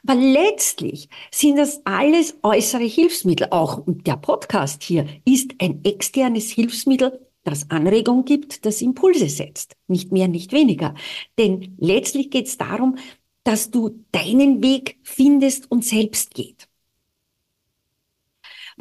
Aber 0.06 0.20
letztlich 0.20 1.10
sind 1.32 1.58
das 1.58 1.82
alles 1.86 2.38
äußere 2.44 2.84
Hilfsmittel. 2.84 3.48
Auch 3.52 3.84
der 3.88 4.18
Podcast 4.18 4.84
hier 4.84 5.08
ist 5.26 5.54
ein 5.60 5.84
externes 5.84 6.50
Hilfsmittel, 6.50 7.26
das 7.44 7.70
Anregung 7.70 8.26
gibt, 8.26 8.66
das 8.66 8.82
Impulse 8.82 9.30
setzt. 9.30 9.76
Nicht 9.88 10.12
mehr, 10.12 10.28
nicht 10.28 10.52
weniger. 10.52 10.94
Denn 11.38 11.76
letztlich 11.80 12.30
geht 12.30 12.48
es 12.48 12.58
darum, 12.58 12.98
dass 13.44 13.72
du 13.72 14.06
deinen 14.12 14.62
Weg 14.62 15.00
findest 15.04 15.72
und 15.72 15.84
selbst 15.84 16.34
geht. 16.34 16.69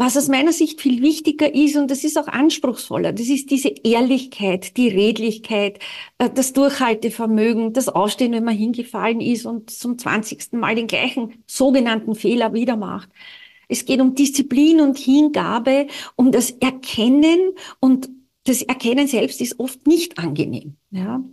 Was 0.01 0.17
aus 0.17 0.29
meiner 0.29 0.53
Sicht 0.53 0.81
viel 0.81 1.03
wichtiger 1.03 1.53
ist, 1.53 1.77
und 1.77 1.91
das 1.91 2.05
ist 2.05 2.17
auch 2.17 2.29
anspruchsvoller, 2.29 3.13
das 3.13 3.29
ist 3.29 3.51
diese 3.51 3.71
Ehrlichkeit, 3.83 4.77
die 4.77 4.87
Redlichkeit, 4.87 5.81
äh, 6.19 6.31
das 6.33 6.53
Durchhaltevermögen, 6.53 7.73
das 7.73 7.89
Ausstehen, 7.89 8.31
wenn 8.31 8.45
man 8.45 8.57
hingefallen 8.57 9.21
ist 9.21 9.45
und 9.45 9.71
zum 9.71 9.99
zwanzigsten 9.99 10.61
Mal 10.61 10.77
den 10.77 10.87
gleichen 10.87 11.43
sogenannten 11.49 12.15
Fehler 12.15 12.55
wieder 12.55 12.77
macht. 12.77 13.09
Es 13.67 13.87
geht 13.87 14.01
um 14.01 14.15
Disziplin 14.15 14.81
und 14.81 14.99
Hingabe, 14.99 15.89
um 16.15 16.31
das 16.31 16.53
Erkennen 16.53 17.55
und 17.81 18.09
das 18.45 18.63
Erkennen 18.63 19.09
selbst 19.09 19.41
ist 19.41 19.59
oft 19.59 19.85
nicht 19.89 20.17
angenehm. 20.17 20.77
Ja? 20.93 21.25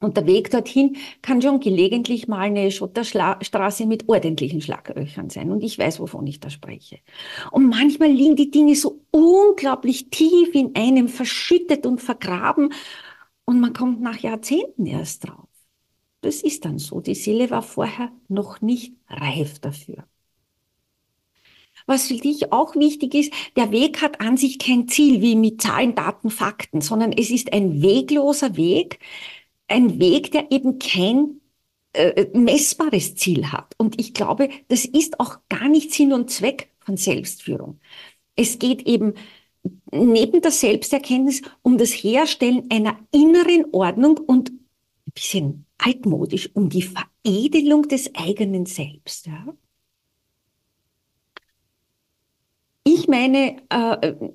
Und 0.00 0.16
der 0.16 0.26
Weg 0.26 0.50
dorthin 0.50 0.96
kann 1.20 1.42
schon 1.42 1.60
gelegentlich 1.60 2.26
mal 2.26 2.40
eine 2.40 2.70
Schotterstraße 2.70 3.84
mit 3.84 4.08
ordentlichen 4.08 4.62
Schlaglöchern 4.62 5.28
sein. 5.28 5.50
Und 5.50 5.62
ich 5.62 5.78
weiß, 5.78 6.00
wovon 6.00 6.26
ich 6.26 6.40
da 6.40 6.48
spreche. 6.48 7.00
Und 7.50 7.68
manchmal 7.68 8.10
liegen 8.10 8.34
die 8.34 8.50
Dinge 8.50 8.74
so 8.74 9.02
unglaublich 9.10 10.08
tief 10.08 10.54
in 10.54 10.74
einem 10.74 11.08
verschüttet 11.08 11.84
und 11.84 12.00
vergraben. 12.00 12.72
Und 13.44 13.60
man 13.60 13.74
kommt 13.74 14.00
nach 14.00 14.18
Jahrzehnten 14.18 14.86
erst 14.86 15.28
drauf. 15.28 15.48
Das 16.22 16.42
ist 16.42 16.64
dann 16.64 16.78
so. 16.78 17.00
Die 17.00 17.14
Seele 17.14 17.50
war 17.50 17.62
vorher 17.62 18.10
noch 18.28 18.62
nicht 18.62 18.94
reif 19.08 19.58
dafür. 19.58 20.04
Was 21.86 22.06
für 22.08 22.16
dich 22.16 22.52
auch 22.52 22.74
wichtig 22.76 23.14
ist, 23.14 23.32
der 23.56 23.72
Weg 23.72 24.00
hat 24.02 24.20
an 24.20 24.36
sich 24.36 24.58
kein 24.58 24.86
Ziel 24.88 25.22
wie 25.22 25.34
mit 25.34 25.60
Zahlen, 25.60 25.94
Daten, 25.94 26.30
Fakten, 26.30 26.80
sondern 26.80 27.12
es 27.12 27.30
ist 27.30 27.52
ein 27.52 27.82
wegloser 27.82 28.56
Weg, 28.56 28.98
ein 29.70 29.98
Weg, 29.98 30.32
der 30.32 30.50
eben 30.50 30.78
kein 30.78 31.40
äh, 31.92 32.26
messbares 32.36 33.14
Ziel 33.14 33.52
hat. 33.52 33.74
Und 33.78 34.00
ich 34.00 34.14
glaube, 34.14 34.48
das 34.68 34.84
ist 34.84 35.20
auch 35.20 35.38
gar 35.48 35.68
nicht 35.68 35.92
Sinn 35.92 36.12
und 36.12 36.30
Zweck 36.30 36.70
von 36.80 36.96
Selbstführung. 36.96 37.80
Es 38.36 38.58
geht 38.58 38.82
eben 38.82 39.14
neben 39.92 40.40
der 40.40 40.50
Selbsterkenntnis 40.50 41.42
um 41.62 41.78
das 41.78 41.90
Herstellen 41.90 42.70
einer 42.70 42.98
inneren 43.12 43.66
Ordnung 43.72 44.18
und 44.18 44.50
ein 44.50 45.12
bisschen 45.12 45.66
altmodisch 45.78 46.50
um 46.54 46.68
die 46.68 46.82
Veredelung 46.82 47.88
des 47.88 48.14
eigenen 48.14 48.66
Selbst. 48.66 49.26
Ja? 49.26 49.46
Ich 52.84 53.08
meine, 53.08 53.56
äh, 53.68 54.30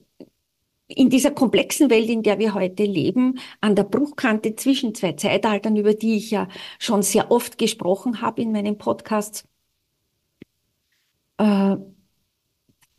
in 0.88 1.10
dieser 1.10 1.32
komplexen 1.32 1.90
Welt, 1.90 2.10
in 2.10 2.24
der 2.24 2.40
wir 2.40 2.54
heute 2.54 2.84
leben, 2.84 3.40
an 3.62 3.76
der 3.76 3.84
Bruchkante 3.84 4.56
zwischen 4.56 4.94
zwei 4.94 5.14
Zeitaltern, 5.14 5.76
über 5.76 5.94
die 5.94 6.16
ich 6.18 6.32
ja 6.32 6.48
schon 6.80 7.02
sehr 7.02 7.32
oft 7.32 7.58
gesprochen 7.58 8.22
habe 8.22 8.42
in 8.42 8.52
meinen 8.52 8.78
Podcasts, 8.78 9.46
äh, 11.38 11.76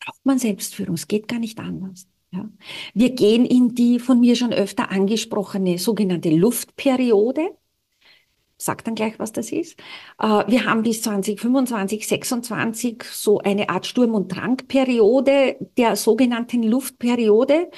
braucht 0.07 0.25
man 0.25 0.39
Selbstführung. 0.39 0.95
Es 0.95 1.09
geht 1.09 1.29
gar 1.29 1.39
nicht 1.39 1.59
anders. 1.59 2.09
Ja. 2.33 2.49
Wir 2.95 3.11
gehen 3.11 3.47
in 3.47 3.75
die 3.75 3.99
von 4.01 4.21
mir 4.21 4.37
schon 4.37 4.53
öfter 4.53 4.91
angesprochene 4.91 5.79
sogenannte 5.79 6.31
Luftperiode 6.31 7.57
sag 8.59 8.85
dann 8.85 8.95
gleich, 8.95 9.19
was 9.19 9.33
das 9.33 9.53
ist. 9.53 9.79
Äh, 10.19 10.45
wir 10.47 10.65
haben 10.65 10.83
bis 10.83 11.03
2025, 11.03 12.07
26 12.07 13.03
so 13.05 13.39
eine 13.39 13.69
Art 13.69 13.87
Sturm- 13.87 14.15
und 14.15 14.35
Drangperiode 14.35 15.57
der 15.77 15.97
sogenannten 15.97 16.63
Luftperiode. 16.63 17.71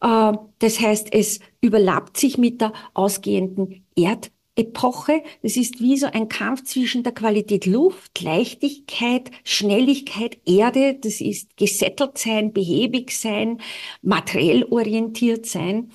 Äh, 0.00 0.32
das 0.58 0.80
heißt, 0.80 1.12
es 1.12 1.40
überlappt 1.60 2.16
sich 2.16 2.38
mit 2.38 2.60
der 2.60 2.72
ausgehenden 2.94 3.86
Erdepoche. 3.96 5.22
Das 5.42 5.56
ist 5.56 5.80
wie 5.80 5.96
so 5.96 6.06
ein 6.06 6.28
Kampf 6.28 6.64
zwischen 6.64 7.02
der 7.02 7.12
Qualität 7.12 7.66
Luft, 7.66 8.20
Leichtigkeit, 8.20 9.30
Schnelligkeit, 9.44 10.38
Erde. 10.46 10.98
Das 11.00 11.20
ist 11.20 11.56
gesettelt 11.56 12.18
sein, 12.18 12.52
behäbig 12.52 13.12
sein, 13.12 13.58
materiell 14.02 14.64
orientiert 14.64 15.46
sein. 15.46 15.92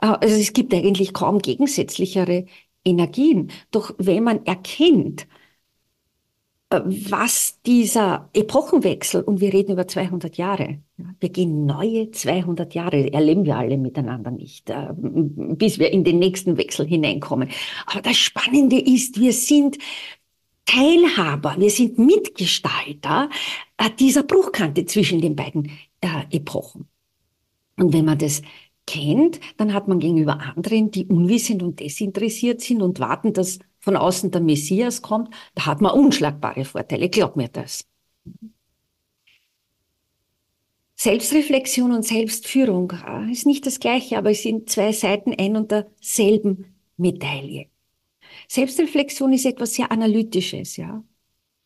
Äh, 0.00 0.06
also 0.06 0.36
es 0.36 0.52
gibt 0.52 0.72
eigentlich 0.74 1.12
kaum 1.12 1.40
gegensätzlichere 1.40 2.46
Energien. 2.88 3.50
Doch 3.70 3.94
wenn 3.98 4.24
man 4.24 4.44
erkennt, 4.46 5.26
äh, 6.70 6.80
was 6.84 7.60
dieser 7.64 8.28
Epochenwechsel, 8.34 9.22
und 9.22 9.40
wir 9.40 9.52
reden 9.52 9.72
über 9.72 9.88
200 9.88 10.36
Jahre, 10.36 10.78
wir 11.20 11.28
gehen 11.30 11.64
neue 11.64 12.10
200 12.10 12.74
Jahre, 12.74 13.12
erleben 13.12 13.44
wir 13.44 13.56
alle 13.56 13.78
miteinander 13.78 14.30
nicht, 14.30 14.68
äh, 14.68 14.88
bis 14.92 15.78
wir 15.78 15.90
in 15.92 16.04
den 16.04 16.18
nächsten 16.18 16.58
Wechsel 16.58 16.86
hineinkommen. 16.86 17.48
Aber 17.86 18.02
das 18.02 18.16
Spannende 18.16 18.78
ist, 18.78 19.18
wir 19.18 19.32
sind 19.32 19.78
Teilhaber, 20.66 21.56
wir 21.58 21.70
sind 21.70 21.98
Mitgestalter 21.98 23.30
äh, 23.78 23.88
dieser 23.98 24.22
Bruchkante 24.22 24.84
zwischen 24.84 25.20
den 25.22 25.34
beiden 25.34 25.70
Epochen. 26.30 26.86
Und 27.76 27.92
wenn 27.92 28.04
man 28.04 28.18
das 28.18 28.42
kennt, 28.88 29.38
dann 29.58 29.74
hat 29.74 29.86
man 29.86 29.98
gegenüber 29.98 30.40
anderen, 30.40 30.90
die 30.90 31.06
unwissend 31.06 31.62
und 31.62 31.78
desinteressiert 31.78 32.62
sind 32.62 32.80
und 32.80 33.00
warten, 33.00 33.34
dass 33.34 33.58
von 33.80 33.96
außen 33.96 34.30
der 34.30 34.40
Messias 34.40 35.02
kommt, 35.02 35.34
da 35.54 35.66
hat 35.66 35.82
man 35.82 35.92
unschlagbare 35.92 36.64
Vorteile. 36.64 37.10
Glaub 37.10 37.36
mir 37.36 37.48
das. 37.48 37.86
Selbstreflexion 40.96 41.92
und 41.92 42.04
Selbstführung 42.04 42.92
ist 43.30 43.46
nicht 43.46 43.66
das 43.66 43.78
Gleiche, 43.78 44.18
aber 44.18 44.30
es 44.30 44.42
sind 44.42 44.68
zwei 44.70 44.92
Seiten 44.92 45.34
ein 45.38 45.56
und 45.56 45.70
derselben 45.70 46.74
Medaille. 46.96 47.66
Selbstreflexion 48.48 49.32
ist 49.32 49.44
etwas 49.44 49.74
sehr 49.74 49.92
Analytisches, 49.92 50.76
ja. 50.76 51.04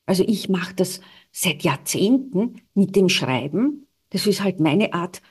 Also 0.05 0.25
ich 0.27 0.49
mache 0.49 0.75
das 0.75 1.01
seit 1.31 1.63
Jahrzehnten 1.63 2.61
mit 2.75 2.97
dem 2.97 3.09
Schreiben. 3.09 3.87
Das 4.11 4.27
ist 4.27 4.43
halt 4.43 4.61
meine 4.61 4.93
Art, 4.93 5.23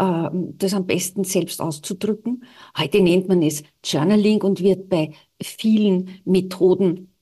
das 0.00 0.74
am 0.74 0.86
besten 0.86 1.24
selbst 1.24 1.60
auszudrücken. 1.60 2.44
Heute 2.76 3.00
nennt 3.02 3.28
man 3.28 3.42
es 3.42 3.62
Journaling 3.84 4.42
und 4.42 4.60
wird 4.60 4.88
bei 4.88 5.12
vielen 5.42 6.20
Methoden 6.24 7.12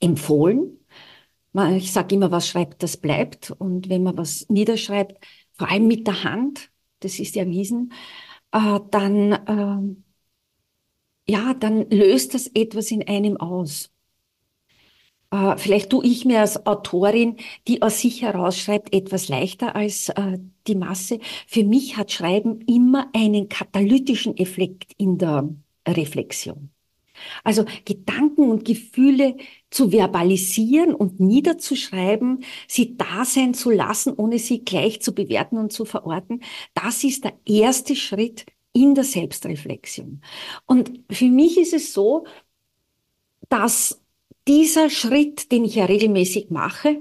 empfohlen. 0.00 0.78
Ich 1.76 1.92
sage 1.92 2.14
immer, 2.14 2.30
was 2.30 2.48
schreibt, 2.48 2.82
das 2.82 2.96
bleibt. 2.98 3.50
Und 3.50 3.88
wenn 3.88 4.02
man 4.04 4.16
was 4.16 4.48
niederschreibt, 4.48 5.24
vor 5.54 5.68
allem 5.70 5.88
mit 5.88 6.06
der 6.06 6.22
Hand, 6.24 6.70
das 7.00 7.18
ist 7.18 7.36
erwiesen, 7.36 7.92
äh, 8.52 8.80
dann, 8.90 9.38
ähm, 9.48 10.04
ja, 11.28 11.54
dann 11.54 11.90
löst 11.90 12.34
das 12.34 12.48
etwas 12.54 12.90
in 12.90 13.06
einem 13.06 13.36
aus. 13.36 13.90
Äh, 15.30 15.56
vielleicht 15.58 15.90
tue 15.90 16.04
ich 16.06 16.24
mir 16.24 16.40
als 16.40 16.66
Autorin, 16.66 17.36
die 17.66 17.82
aus 17.82 18.00
sich 18.00 18.22
herausschreibt, 18.22 18.94
etwas 18.94 19.28
leichter 19.28 19.76
als 19.76 20.08
äh, 20.10 20.38
die 20.66 20.74
Masse. 20.74 21.20
Für 21.46 21.64
mich 21.64 21.96
hat 21.96 22.12
Schreiben 22.12 22.60
immer 22.62 23.10
einen 23.14 23.48
katalytischen 23.48 24.36
Effekt 24.36 24.92
in 24.96 25.18
der 25.18 25.48
Reflexion. 25.86 26.70
Also 27.42 27.64
Gedanken 27.84 28.48
und 28.48 28.64
Gefühle 28.64 29.36
zu 29.70 29.90
verbalisieren 29.90 30.94
und 30.94 31.18
niederzuschreiben, 31.18 32.44
sie 32.68 32.96
da 32.96 33.24
sein 33.24 33.54
zu 33.54 33.70
lassen, 33.70 34.14
ohne 34.14 34.38
sie 34.38 34.64
gleich 34.64 35.02
zu 35.02 35.12
bewerten 35.14 35.58
und 35.58 35.72
zu 35.72 35.84
verorten, 35.84 36.42
das 36.74 37.02
ist 37.02 37.24
der 37.24 37.34
erste 37.44 37.96
Schritt 37.96 38.46
in 38.72 38.94
der 38.94 39.04
Selbstreflexion. 39.04 40.20
Und 40.66 41.00
für 41.10 41.28
mich 41.28 41.58
ist 41.58 41.72
es 41.72 41.92
so, 41.92 42.24
dass 43.48 44.00
dieser 44.48 44.90
Schritt, 44.90 45.52
den 45.52 45.64
ich 45.64 45.76
ja 45.76 45.84
regelmäßig 45.84 46.50
mache, 46.50 47.00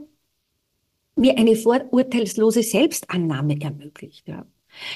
mir 1.16 1.38
eine 1.38 1.56
vorurteilslose 1.56 2.62
Selbstannahme 2.62 3.60
ermöglicht. 3.60 4.28
Ja. 4.28 4.46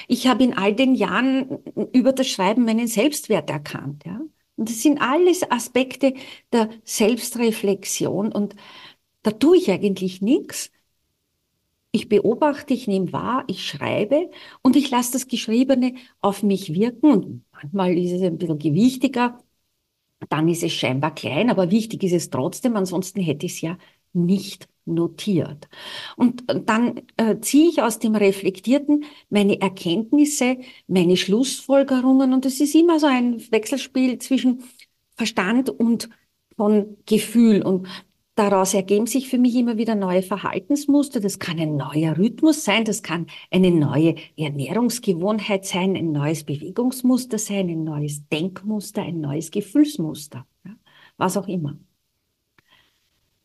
Ich 0.06 0.26
habe 0.26 0.44
in 0.44 0.56
all 0.56 0.74
den 0.74 0.94
Jahren 0.94 1.58
über 1.92 2.12
das 2.12 2.28
Schreiben 2.28 2.64
meinen 2.64 2.86
Selbstwert 2.86 3.50
erkannt. 3.50 4.04
Ja. 4.06 4.20
Und 4.56 4.68
das 4.68 4.82
sind 4.82 5.00
alles 5.00 5.50
Aspekte 5.50 6.14
der 6.52 6.70
Selbstreflexion 6.84 8.30
und 8.30 8.54
da 9.22 9.30
tue 9.30 9.56
ich 9.56 9.70
eigentlich 9.70 10.20
nichts, 10.20 10.70
ich 11.92 12.08
beobachte, 12.08 12.72
ich 12.72 12.88
nehme 12.88 13.12
wahr, 13.12 13.44
ich 13.48 13.66
schreibe 13.66 14.30
und 14.62 14.76
ich 14.76 14.90
lasse 14.90 15.12
das 15.12 15.28
Geschriebene 15.28 15.94
auf 16.22 16.42
mich 16.42 16.72
wirken. 16.72 17.12
Und 17.12 17.44
manchmal 17.52 17.96
ist 17.98 18.12
es 18.12 18.22
ein 18.22 18.38
bisschen 18.38 18.58
gewichtiger, 18.58 19.38
dann 20.28 20.48
ist 20.48 20.62
es 20.62 20.72
scheinbar 20.72 21.14
klein, 21.14 21.50
aber 21.50 21.70
wichtig 21.70 22.02
ist 22.04 22.12
es 22.12 22.30
trotzdem, 22.30 22.76
ansonsten 22.76 23.20
hätte 23.20 23.46
ich 23.46 23.52
es 23.52 23.60
ja 23.60 23.78
nicht 24.12 24.68
notiert. 24.84 25.68
Und 26.16 26.44
dann 26.66 27.02
äh, 27.16 27.38
ziehe 27.40 27.68
ich 27.68 27.82
aus 27.82 27.98
dem 27.98 28.14
Reflektierten 28.14 29.04
meine 29.30 29.60
Erkenntnisse, 29.60 30.58
meine 30.86 31.16
Schlussfolgerungen 31.16 32.32
und 32.32 32.46
es 32.46 32.60
ist 32.60 32.74
immer 32.74 32.98
so 32.98 33.06
ein 33.06 33.40
Wechselspiel 33.52 34.18
zwischen 34.18 34.64
Verstand 35.16 35.70
und 35.70 36.08
von 36.56 36.96
Gefühl. 37.06 37.62
Und 37.62 37.86
Daraus 38.34 38.72
ergeben 38.72 39.06
sich 39.06 39.28
für 39.28 39.36
mich 39.36 39.54
immer 39.56 39.76
wieder 39.76 39.94
neue 39.94 40.22
Verhaltensmuster. 40.22 41.20
Das 41.20 41.38
kann 41.38 41.58
ein 41.60 41.76
neuer 41.76 42.16
Rhythmus 42.16 42.64
sein, 42.64 42.84
das 42.84 43.02
kann 43.02 43.26
eine 43.50 43.70
neue 43.70 44.14
Ernährungsgewohnheit 44.38 45.66
sein, 45.66 45.96
ein 45.96 46.12
neues 46.12 46.44
Bewegungsmuster 46.44 47.36
sein, 47.36 47.68
ein 47.68 47.84
neues 47.84 48.26
Denkmuster, 48.28 49.02
ein 49.02 49.20
neues 49.20 49.50
Gefühlsmuster, 49.50 50.46
ja, 50.64 50.74
was 51.18 51.36
auch 51.36 51.46
immer. 51.46 51.76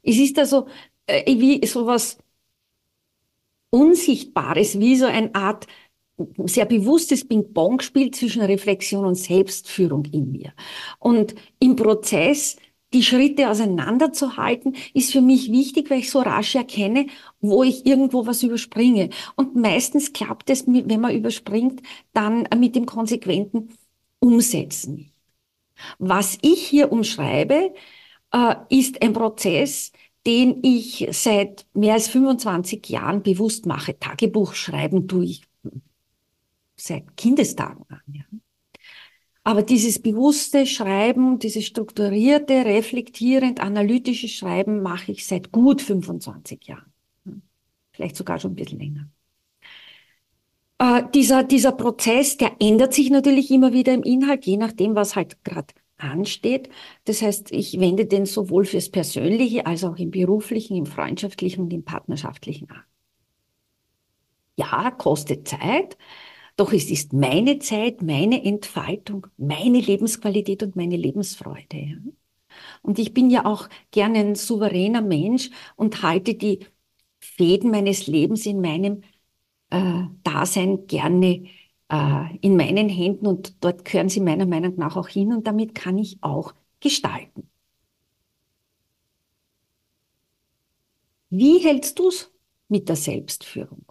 Es 0.04 0.18
ist 0.18 0.40
also 0.40 0.68
äh, 1.06 1.38
wie 1.38 1.66
sowas 1.68 2.18
Unsichtbares, 3.70 4.80
wie 4.80 4.96
so 4.96 5.06
eine 5.06 5.36
Art 5.36 5.68
sehr 6.46 6.66
bewusstes 6.66 7.28
Ping-Pong-Spiel 7.28 8.12
zwischen 8.12 8.42
Reflexion 8.42 9.06
und 9.06 9.16
Selbstführung 9.16 10.06
in 10.06 10.32
mir. 10.32 10.54
Und 11.00 11.36
im 11.60 11.76
Prozess 11.76 12.58
die 12.94 13.04
Schritte 13.04 13.50
auseinanderzuhalten, 13.50 14.76
ist 14.94 15.12
für 15.12 15.22
mich 15.22 15.52
wichtig, 15.52 15.90
weil 15.90 16.00
ich 16.00 16.10
so 16.10 16.20
rasch 16.20 16.56
erkenne, 16.56 17.08
wo 17.42 17.64
ich 17.64 17.86
irgendwo 17.86 18.26
was 18.26 18.44
überspringe. 18.44 19.10
Und 19.36 19.56
meistens 19.56 20.14
klappt 20.14 20.50
es, 20.50 20.66
wenn 20.68 21.02
man 21.02 21.16
überspringt, 21.16 21.82
dann 22.14 22.48
mit 22.58 22.76
dem 22.76 22.86
konsequenten 22.86 23.70
Umsetzen. 24.20 25.12
Was 26.00 26.38
ich 26.42 26.68
hier 26.68 26.92
umschreibe, 26.92 27.74
äh, 28.34 28.56
ist 28.70 29.02
ein 29.02 29.14
Prozess, 29.14 29.92
den 30.26 30.60
ich 30.64 31.08
seit 31.12 31.66
mehr 31.74 31.94
als 31.94 32.08
25 32.10 32.90
Jahren 32.90 33.22
bewusst 33.24 33.66
mache. 33.66 33.98
Tagebuch 33.98 34.54
schreiben 34.54 35.08
tue 35.08 35.26
ich 35.26 35.42
seit 36.76 37.16
Kindestagen 37.18 37.86
an. 37.90 38.02
Aber 39.48 39.64
dieses 39.64 40.00
bewusste 40.00 40.66
Schreiben, 40.66 41.40
dieses 41.40 41.66
strukturierte, 41.66 42.66
reflektierend, 42.66 43.62
analytische 43.62 44.28
Schreiben 44.28 44.82
mache 44.82 45.14
ich 45.14 45.26
seit 45.26 45.54
gut 45.54 45.82
25 45.82 46.68
Jahren. 46.68 46.92
Vielleicht 47.94 48.18
sogar 48.18 48.40
schon 48.40 48.52
ein 48.52 48.56
bisschen 48.56 48.80
länger. 48.80 49.10
Äh, 50.80 51.04
dieser, 51.14 51.46
dieser 51.46 51.72
Prozess, 51.72 52.36
der 52.36 52.58
ändert 52.60 52.94
sich 52.94 53.10
natürlich 53.10 53.50
immer 53.50 53.72
wieder 53.72 53.94
im 53.94 54.04
Inhalt, 54.04 54.46
je 54.46 54.58
nachdem, 54.58 54.96
was 54.96 55.16
halt 55.16 55.42
gerade 55.46 55.74
ansteht. 55.96 56.68
Das 57.06 57.22
heißt, 57.22 57.54
ich 57.54 57.80
wende 57.80 58.06
den 58.06 58.26
sowohl 58.26 58.66
fürs 58.66 58.90
Persönliche 58.90 59.66
als 59.66 59.86
auch 59.86 59.96
im 59.96 60.12
beruflichen, 60.12 60.76
im 60.76 60.86
freundschaftlichen 60.86 61.64
und 61.64 61.72
im 61.72 61.86
partnerschaftlichen 61.86 62.70
an. 62.70 62.84
Ja, 64.58 64.92
kostet 64.92 65.48
Zeit, 65.48 65.98
doch 66.58 66.74
es 66.74 66.92
ist 66.92 67.14
meine 67.14 67.60
Zeit, 67.60 68.02
meine 68.02 68.44
Entfaltung, 68.44 69.28
meine 69.38 69.80
Lebensqualität 69.80 70.64
und 70.64 70.76
meine 70.76 70.98
Lebensfreude. 70.98 72.02
Und 72.82 73.00
ich 73.00 73.14
bin 73.14 73.30
ja 73.30 73.46
auch 73.46 73.70
gerne 73.92 74.20
ein 74.20 74.36
souveräner 74.36 75.02
Mensch 75.02 75.52
und 75.76 76.02
halte 76.04 76.36
die 76.36 76.66
Fäden 77.20 77.72
meines 77.72 78.08
Lebens 78.08 78.46
in 78.46 78.62
meinem 78.62 79.04
äh, 79.72 80.04
Dasein 80.24 80.88
gerne 80.88 81.46
äh, 81.90 82.38
in 82.42 82.58
meinen 82.58 82.90
Händen 82.90 83.28
und 83.28 83.64
dort 83.64 83.86
gehören 83.86 84.10
sie 84.10 84.22
meiner 84.22 84.46
Meinung 84.46 84.76
nach 84.78 84.98
auch 84.98 85.08
hin 85.10 85.34
und 85.34 85.48
damit 85.48 85.76
kann 85.76 85.98
ich 85.98 86.18
auch 86.22 86.54
gestalten. 86.80 87.50
Wie 91.30 91.60
hältst 91.60 92.00
du 92.00 92.10
es 92.10 92.34
mit 92.68 92.90
der 92.90 92.96
Selbstführung? 92.98 93.86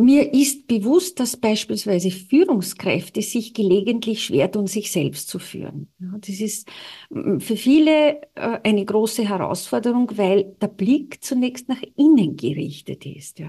Mir 0.00 0.32
ist 0.32 0.66
bewusst, 0.66 1.20
dass 1.20 1.36
beispielsweise 1.36 2.10
Führungskräfte 2.10 3.22
sich 3.22 3.54
gelegentlich 3.54 4.24
schwer 4.24 4.50
tun, 4.50 4.66
sich 4.66 4.90
selbst 4.90 5.28
zu 5.28 5.38
führen. 5.38 5.88
das 5.98 6.40
ist 6.40 6.68
mm, 7.10 7.38
für 7.38 7.56
viele 7.56 8.22
äh, 8.34 8.58
eine 8.64 8.84
große 8.84 9.28
Herausforderung, 9.28 10.10
weil 10.16 10.56
der 10.60 10.68
Blick 10.68 11.22
zunächst 11.22 11.68
nach 11.68 11.82
innen 11.96 12.36
gerichtet 12.36 13.04
ist. 13.04 13.42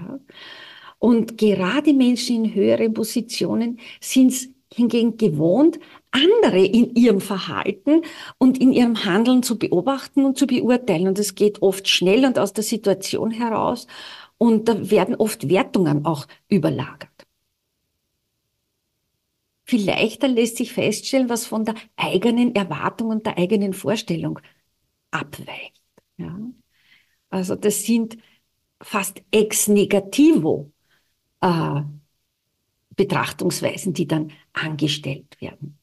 Und 0.98 1.38
gerade 1.38 1.94
Menschen 1.94 2.44
in 2.44 2.54
höheren 2.54 2.92
Positionen 2.94 3.78
sind 4.00 4.28
es 4.28 4.50
hingegen 4.74 5.16
gewohnt, 5.16 5.78
andere 6.10 6.64
in 6.64 6.94
ihrem 6.94 7.20
Verhalten 7.20 8.02
und 8.38 8.60
in 8.60 8.72
ihrem 8.72 9.04
Handeln 9.04 9.42
zu 9.42 9.58
beobachten 9.58 10.24
und 10.24 10.38
zu 10.38 10.46
beurteilen. 10.46 11.08
Und 11.08 11.18
es 11.18 11.34
geht 11.34 11.62
oft 11.62 11.88
schnell 11.88 12.24
und 12.24 12.38
aus 12.38 12.52
der 12.52 12.64
Situation 12.64 13.30
heraus. 13.30 13.86
Und 14.42 14.66
da 14.66 14.90
werden 14.90 15.14
oft 15.14 15.48
Wertungen 15.48 16.04
auch 16.04 16.26
überlagert. 16.48 17.28
Viel 19.62 19.84
leichter 19.84 20.26
lässt 20.26 20.56
sich 20.56 20.72
feststellen, 20.72 21.28
was 21.28 21.46
von 21.46 21.64
der 21.64 21.76
eigenen 21.94 22.52
Erwartung 22.56 23.10
und 23.10 23.24
der 23.24 23.38
eigenen 23.38 23.72
Vorstellung 23.72 24.40
abweicht. 25.12 25.80
Ja? 26.16 26.36
Also 27.30 27.54
das 27.54 27.84
sind 27.84 28.18
fast 28.82 29.22
ex 29.30 29.68
negativo 29.68 30.72
äh, 31.40 31.82
Betrachtungsweisen, 32.96 33.92
die 33.92 34.08
dann 34.08 34.32
angestellt 34.54 35.40
werden. 35.40 35.78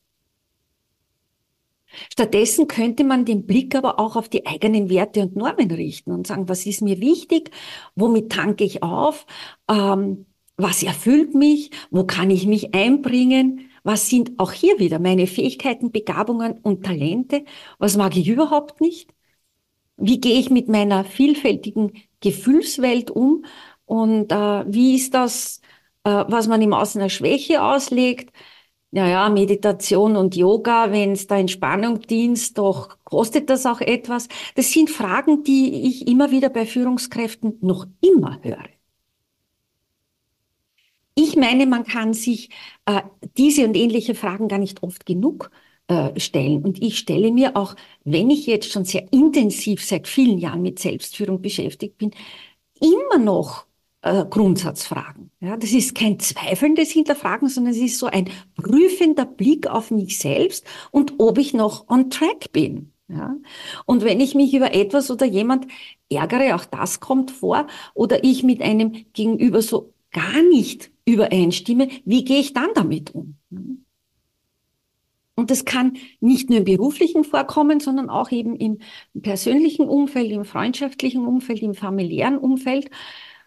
Stattdessen 2.11 2.67
könnte 2.67 3.03
man 3.03 3.25
den 3.25 3.45
Blick 3.45 3.75
aber 3.75 3.99
auch 3.99 4.15
auf 4.15 4.29
die 4.29 4.45
eigenen 4.45 4.89
Werte 4.89 5.21
und 5.21 5.35
Normen 5.35 5.71
richten 5.71 6.11
und 6.11 6.27
sagen, 6.27 6.49
was 6.49 6.65
ist 6.65 6.81
mir 6.81 6.99
wichtig, 6.99 7.51
womit 7.95 8.31
tanke 8.31 8.63
ich 8.63 8.83
auf, 8.83 9.25
ähm, 9.69 10.25
was 10.57 10.83
erfüllt 10.83 11.35
mich, 11.35 11.71
wo 11.91 12.03
kann 12.05 12.29
ich 12.31 12.45
mich 12.45 12.75
einbringen, 12.75 13.69
was 13.83 14.09
sind 14.09 14.39
auch 14.39 14.51
hier 14.51 14.79
wieder 14.79 14.99
meine 14.99 15.27
Fähigkeiten, 15.27 15.91
Begabungen 15.91 16.53
und 16.59 16.85
Talente, 16.85 17.45
was 17.77 17.97
mag 17.97 18.15
ich 18.17 18.27
überhaupt 18.27 18.81
nicht, 18.81 19.11
wie 19.97 20.19
gehe 20.19 20.39
ich 20.39 20.49
mit 20.49 20.67
meiner 20.69 21.03
vielfältigen 21.03 21.93
Gefühlswelt 22.21 23.11
um? 23.11 23.45
Und 23.85 24.31
äh, 24.31 24.65
wie 24.67 24.95
ist 24.95 25.13
das, 25.13 25.61
äh, 26.03 26.25
was 26.27 26.47
man 26.47 26.61
im 26.61 26.73
Außen 26.73 27.01
als 27.01 27.13
Schwäche 27.13 27.63
auslegt, 27.63 28.31
ja, 28.91 29.07
ja, 29.07 29.29
Meditation 29.29 30.15
und 30.15 30.35
Yoga, 30.35 30.91
wenn 30.91 31.11
es 31.11 31.27
da 31.27 31.37
Entspannung 31.37 32.01
dient, 32.01 32.57
doch 32.57 32.97
kostet 33.03 33.49
das 33.49 33.65
auch 33.65 33.81
etwas. 33.81 34.27
Das 34.55 34.71
sind 34.71 34.89
Fragen, 34.89 35.43
die 35.43 35.87
ich 35.87 36.07
immer 36.07 36.31
wieder 36.31 36.49
bei 36.49 36.65
Führungskräften 36.65 37.59
noch 37.61 37.85
immer 38.01 38.39
höre. 38.41 38.65
Ich 41.13 41.35
meine, 41.35 41.67
man 41.67 41.83
kann 41.83 42.13
sich 42.13 42.49
äh, 42.85 43.01
diese 43.37 43.65
und 43.65 43.75
ähnliche 43.75 44.15
Fragen 44.15 44.47
gar 44.47 44.57
nicht 44.57 44.81
oft 44.83 45.05
genug 45.05 45.51
äh, 45.87 46.19
stellen. 46.19 46.63
Und 46.63 46.81
ich 46.81 46.97
stelle 46.97 47.31
mir 47.31 47.57
auch, 47.57 47.75
wenn 48.05 48.29
ich 48.29 48.47
jetzt 48.47 48.71
schon 48.71 48.85
sehr 48.85 49.11
intensiv 49.11 49.83
seit 49.83 50.07
vielen 50.07 50.37
Jahren 50.37 50.61
mit 50.61 50.79
Selbstführung 50.79 51.41
beschäftigt 51.41 51.97
bin, 51.97 52.11
immer 52.79 53.23
noch 53.23 53.65
äh, 54.01 54.25
Grundsatzfragen. 54.25 55.31
Ja, 55.39 55.57
das 55.57 55.71
ist 55.71 55.95
kein 55.95 56.19
zweifelndes 56.19 56.91
Hinterfragen, 56.91 57.49
sondern 57.49 57.73
es 57.73 57.79
ist 57.79 57.99
so 57.99 58.07
ein 58.07 58.29
prüfender 58.55 59.25
Blick 59.25 59.67
auf 59.67 59.91
mich 59.91 60.19
selbst 60.19 60.65
und 60.91 61.13
ob 61.17 61.37
ich 61.37 61.53
noch 61.53 61.89
on 61.89 62.09
track 62.09 62.51
bin. 62.51 62.91
Ja? 63.07 63.35
Und 63.85 64.03
wenn 64.03 64.19
ich 64.19 64.35
mich 64.35 64.53
über 64.53 64.73
etwas 64.73 65.09
oder 65.11 65.25
jemand 65.25 65.67
ärgere, 66.09 66.55
auch 66.55 66.65
das 66.65 66.99
kommt 66.99 67.31
vor, 67.31 67.67
oder 67.93 68.23
ich 68.23 68.43
mit 68.43 68.61
einem 68.61 69.05
Gegenüber 69.13 69.61
so 69.61 69.93
gar 70.11 70.41
nicht 70.43 70.91
übereinstimme, 71.05 71.89
wie 72.05 72.23
gehe 72.23 72.39
ich 72.39 72.53
dann 72.53 72.69
damit 72.75 73.13
um? 73.13 73.35
Und 75.35 75.51
das 75.51 75.63
kann 75.63 75.97
nicht 76.19 76.49
nur 76.49 76.59
im 76.59 76.65
beruflichen 76.65 77.23
vorkommen, 77.23 77.79
sondern 77.79 78.09
auch 78.09 78.29
eben 78.31 78.57
im 78.57 78.79
persönlichen 79.21 79.87
Umfeld, 79.87 80.31
im 80.31 80.43
freundschaftlichen 80.43 81.25
Umfeld, 81.25 81.61
im 81.61 81.75
familiären 81.75 82.37
Umfeld. 82.37 82.89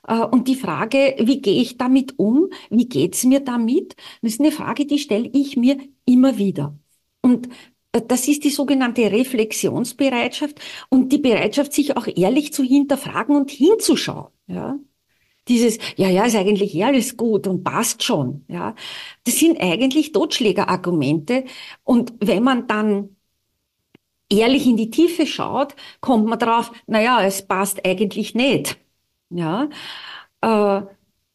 Äh, 0.07 0.25
und 0.25 0.49
die 0.49 0.57
Frage, 0.57 1.17
wie 1.19 1.41
gehe 1.41 1.61
ich 1.62 1.79
damit 1.79 2.19
um? 2.19 2.49
Wie 2.71 2.88
geht's 2.88 3.25
mir 3.25 3.41
damit? 3.41 3.97
Das 4.23 4.33
ist 4.33 4.41
eine 4.41 4.53
Frage, 4.53 4.87
die 4.87 4.99
stelle 4.99 5.31
ich 5.33 5.57
mir 5.57 5.79
immer 6.05 6.38
wieder. 6.38 6.79
Und 7.23 7.49
äh, 7.93 8.03
das 8.07 8.29
ist 8.29 8.45
die 8.45 8.51
sogenannte 8.51 9.11
Reflexionsbereitschaft 9.12 10.61
und 10.88 11.12
die 11.12 11.19
Bereitschaft, 11.19 11.73
sich 11.73 11.97
auch 11.97 12.07
ehrlich 12.07 12.53
zu 12.53 12.62
hinterfragen 12.62 13.37
und 13.37 13.51
hinzuschauen. 13.51 14.33
Ja? 14.47 14.79
Dieses, 15.49 15.79
ja, 15.97 16.09
ja, 16.09 16.25
ist 16.25 16.37
eigentlich 16.37 16.75
eh 16.75 16.85
alles 16.85 17.17
gut 17.17 17.47
und 17.47 17.65
passt 17.65 18.03
schon. 18.03 18.45
Ja? 18.49 18.75
Das 19.25 19.38
sind 19.38 19.61
eigentlich 19.61 20.12
Totschlägerargumente. 20.12 21.45
Und 21.85 22.15
wenn 22.21 22.43
man 22.45 22.67
dann 22.69 23.17
ehrlich 24.31 24.67
in 24.67 24.77
die 24.77 24.91
Tiefe 24.91 25.27
schaut, 25.27 25.75
kommt 26.01 26.27
man 26.27 26.38
drauf, 26.38 26.73
naja, 26.87 27.23
es 27.25 27.47
passt 27.47 27.85
eigentlich 27.85 28.35
nicht. 28.35 28.79
Ja, 29.35 29.68
äh, 30.42 30.83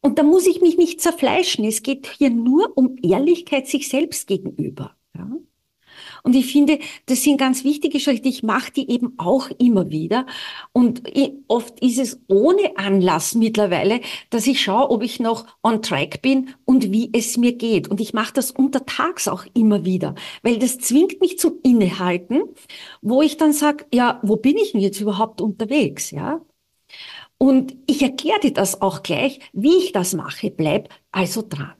und 0.00 0.18
da 0.18 0.22
muss 0.22 0.46
ich 0.46 0.60
mich 0.60 0.76
nicht 0.76 1.00
zerfleischen. 1.00 1.64
Es 1.64 1.82
geht 1.82 2.06
hier 2.06 2.30
nur 2.30 2.76
um 2.76 2.96
Ehrlichkeit 3.02 3.66
sich 3.66 3.88
selbst 3.88 4.26
gegenüber. 4.26 4.96
Ja? 5.16 5.28
Und 6.22 6.36
ich 6.36 6.52
finde, 6.52 6.78
das 7.06 7.22
sind 7.22 7.38
ganz 7.38 7.64
wichtige 7.64 8.00
Schritte. 8.00 8.28
Ich 8.28 8.42
mache 8.42 8.72
die 8.72 8.90
eben 8.90 9.14
auch 9.18 9.50
immer 9.58 9.90
wieder. 9.90 10.26
Und 10.72 11.02
oft 11.48 11.80
ist 11.80 11.98
es 11.98 12.20
ohne 12.28 12.76
Anlass 12.76 13.34
mittlerweile, 13.34 14.00
dass 14.30 14.46
ich 14.46 14.60
schaue, 14.60 14.90
ob 14.90 15.02
ich 15.02 15.20
noch 15.20 15.46
on 15.62 15.82
track 15.82 16.22
bin 16.22 16.50
und 16.64 16.92
wie 16.92 17.10
es 17.12 17.36
mir 17.36 17.52
geht. 17.52 17.88
Und 17.88 18.00
ich 18.00 18.14
mache 18.14 18.32
das 18.32 18.50
untertags 18.50 19.28
auch 19.28 19.44
immer 19.54 19.84
wieder, 19.84 20.14
weil 20.42 20.58
das 20.58 20.78
zwingt 20.78 21.20
mich 21.20 21.38
zum 21.38 21.54
Innehalten, 21.62 22.42
wo 23.02 23.22
ich 23.22 23.36
dann 23.36 23.52
sage, 23.52 23.86
ja, 23.92 24.20
wo 24.22 24.36
bin 24.36 24.56
ich 24.56 24.72
denn 24.72 24.80
jetzt 24.80 25.00
überhaupt 25.00 25.40
unterwegs? 25.40 26.10
Ja, 26.10 26.40
und 27.38 27.76
ich 27.86 28.02
erkläre 28.02 28.40
dir 28.40 28.52
das 28.52 28.82
auch 28.82 29.02
gleich, 29.02 29.40
wie 29.52 29.76
ich 29.78 29.92
das 29.92 30.14
mache. 30.14 30.50
Bleib 30.50 30.88
also 31.12 31.42
dran. 31.48 31.74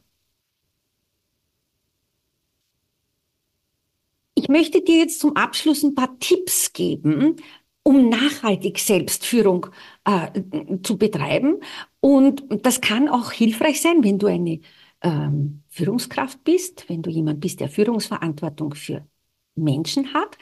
Ich 4.35 4.49
möchte 4.49 4.83
dir 4.83 4.99
jetzt 4.99 5.21
zum 5.21 5.37
Abschluss 5.37 5.83
ein 5.83 5.95
paar 5.97 6.19
Tipps 6.21 6.73
geben, 6.73 7.37
um 7.83 8.09
nachhaltig 8.09 8.79
Selbstführung 8.79 9.67
äh, 10.05 10.43
zu 10.83 10.97
betreiben. 10.97 11.61
Und 12.01 12.45
das 12.65 12.81
kann 12.81 13.09
auch 13.09 13.33
hilfreich 13.33 13.81
sein, 13.83 14.05
wenn 14.05 14.19
du 14.19 14.29
eine 14.29 14.61
ähm, 15.03 15.65
Führungskraft 15.69 16.45
bist, 16.45 16.89
wenn 16.89 17.03
du 17.03 17.11
jemand 17.11 17.41
bist, 17.41 17.61
der 17.61 17.69
Führungsverantwortung 17.69 18.75
für 18.75 19.07
Menschen 19.57 20.15
hat, 20.15 20.39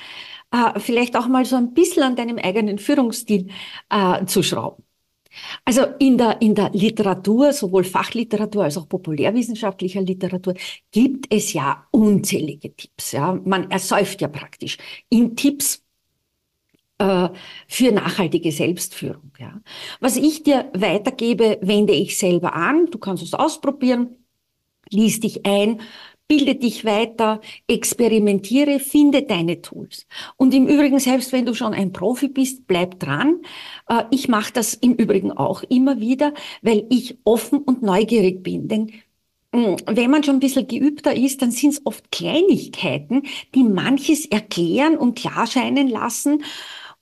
äh, 0.53 0.81
vielleicht 0.81 1.17
auch 1.17 1.29
mal 1.29 1.45
so 1.47 1.57
ein 1.57 1.75
bisschen 1.75 2.03
an 2.03 2.17
deinem 2.17 2.39
eigenen 2.39 2.79
Führungsstil 2.79 3.49
äh, 3.91 4.27
zu 4.27 4.43
schrauben. 4.43 4.86
Also 5.65 5.83
in 5.99 6.19
der, 6.19 6.41
in 6.41 6.55
der 6.55 6.71
Literatur, 6.71 7.53
sowohl 7.53 7.85
Fachliteratur 7.85 8.65
als 8.65 8.77
auch 8.77 8.89
populärwissenschaftlicher 8.89 10.01
Literatur, 10.01 10.55
gibt 10.91 11.33
es 11.33 11.53
ja 11.53 11.87
unzählige 11.91 12.75
Tipps. 12.75 13.13
Ja. 13.13 13.39
Man 13.45 13.71
ersäuft 13.71 14.21
ja 14.21 14.29
praktisch 14.29 14.79
in 15.09 15.37
Tipps 15.37 15.83
äh, 16.99 17.29
für 17.69 17.93
nachhaltige 17.93 18.53
Selbstführung. 18.53 19.33
Ja. 19.39 19.61
Was 20.01 20.17
ich 20.17 20.43
dir 20.43 20.71
weitergebe, 20.75 21.59
wende 21.63 21.93
ich 21.93 22.19
selber 22.19 22.55
an. 22.55 22.87
Du 22.91 22.99
kannst 22.99 23.23
es 23.23 23.35
ausprobieren, 23.35 24.17
lies 24.91 25.21
dich 25.21 25.45
ein, 25.45 25.81
Bilde 26.29 26.57
dich 26.57 26.85
weiter, 26.85 27.41
experimentiere, 27.69 28.81
finde 28.81 29.23
deine 29.23 29.63
Tools. 29.63 30.07
Und 30.37 30.55
im 30.55 30.67
Übrigen, 30.67 30.99
selbst 30.99 31.33
wenn 31.33 31.47
du 31.47 31.55
schon 31.55 31.73
ein 31.73 31.93
Profi 31.93 32.29
bist, 32.29 32.67
bleib 32.67 32.99
dran. 32.99 33.43
Äh, 33.89 34.05
ich 34.11 34.29
mache 34.29 34.53
das 34.53 34.75
im 34.75 34.95
Übrigen 34.95 35.31
auch 35.31 35.63
immer 35.65 36.01
wieder, 36.01 36.35
weil 36.63 36.87
ich 36.91 37.19
offen 37.25 37.61
und 37.61 37.83
neugierig 37.83 38.43
bin. 38.43 38.67
Denn 38.67 38.93
hm, 39.55 39.77
wenn 39.87 40.11
man 40.11 40.25
schon 40.25 40.37
ein 40.37 40.41
bisschen 40.41 40.67
geübter 40.67 41.15
ist, 41.15 41.43
dann 41.43 41.51
sind 41.53 41.75
es 41.75 41.87
oft 41.87 42.11
Kleinigkeiten, 42.11 43.23
die 43.55 43.63
manches 43.63 44.27
erklären 44.27 44.97
und 44.97 45.17
klarscheinen 45.17 45.89
lassen 45.89 46.43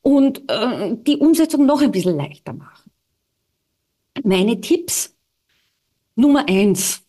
und 0.02 0.50
äh, 0.50 0.96
die 0.96 1.16
Umsetzung 1.16 1.66
noch 1.66 1.80
ein 1.80 1.92
bisschen 1.92 2.16
leichter 2.16 2.52
machen. 2.52 2.90
Meine 4.22 4.60
Tipps 4.60 5.16
Nummer 6.14 6.48
eins 6.48 7.03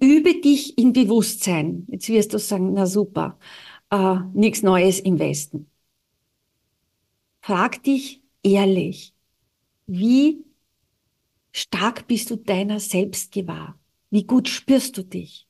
übe 0.00 0.40
dich 0.40 0.78
in 0.78 0.92
Bewusstsein. 0.92 1.86
Jetzt 1.88 2.08
wirst 2.08 2.34
du 2.34 2.38
sagen, 2.38 2.72
na 2.74 2.86
super, 2.86 3.38
äh, 3.90 4.16
nichts 4.34 4.62
Neues 4.62 5.00
im 5.00 5.18
Westen. 5.18 5.70
Frag 7.40 7.82
dich 7.82 8.22
ehrlich, 8.42 9.14
wie 9.86 10.44
stark 11.52 12.06
bist 12.06 12.30
du 12.30 12.36
deiner 12.36 12.80
selbst 12.80 13.32
gewahr? 13.32 13.78
Wie 14.10 14.24
gut 14.24 14.48
spürst 14.48 14.96
du 14.98 15.04
dich? 15.04 15.46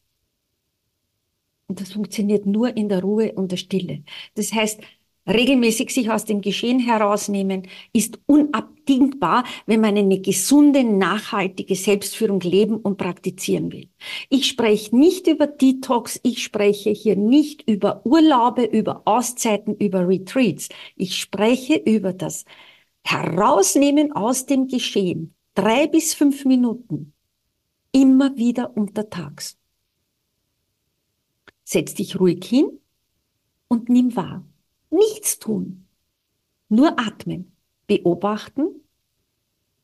Und 1.69 1.81
das 1.81 1.93
funktioniert 1.93 2.47
nur 2.47 2.77
in 2.77 2.89
der 2.89 3.03
Ruhe 3.03 3.33
und 3.33 3.51
der 3.51 3.57
Stille. 3.57 4.05
Das 4.35 4.53
heißt, 4.53 4.81
regelmäßig 5.27 5.91
sich 5.91 6.11
aus 6.11 6.25
dem 6.25 6.41
Geschehen 6.41 6.79
herausnehmen, 6.79 7.69
ist 7.93 8.19
unabdingbar, 8.27 9.45
wenn 9.67 9.81
man 9.81 9.97
eine 9.97 10.21
gesunde, 10.21 10.85
nachhaltige 10.85 11.75
Selbstführung 11.75 12.41
leben 12.41 12.77
und 12.77 12.97
praktizieren 12.97 13.73
will. 13.73 13.89
Ich 14.29 14.47
spreche 14.47 14.97
nicht 14.97 15.27
über 15.27 15.47
Detox, 15.47 16.21
ich 16.23 16.43
spreche 16.43 16.91
hier 16.91 17.17
nicht 17.17 17.69
über 17.69 18.03
Urlaube, 18.05 18.65
über 18.65 19.03
Auszeiten, 19.05 19.77
über 19.77 20.07
Retreats. 20.07 20.69
Ich 20.97 21.19
spreche 21.19 21.77
über 21.77 22.13
das 22.13 22.45
Herausnehmen 23.05 24.13
aus 24.13 24.47
dem 24.47 24.67
Geschehen. 24.67 25.35
Drei 25.55 25.87
bis 25.87 26.15
fünf 26.15 26.45
Minuten. 26.45 27.13
Immer 27.93 28.37
wieder 28.37 28.77
untertags. 28.77 29.57
Setz 31.65 31.95
dich 31.95 32.21
ruhig 32.21 32.45
hin 32.45 32.79
und 33.69 33.89
nimm 33.89 34.15
wahr. 34.15 34.45
Nichts 34.97 35.39
tun. 35.39 35.87
Nur 36.69 36.99
atmen. 36.99 37.53
Beobachten. 37.87 38.83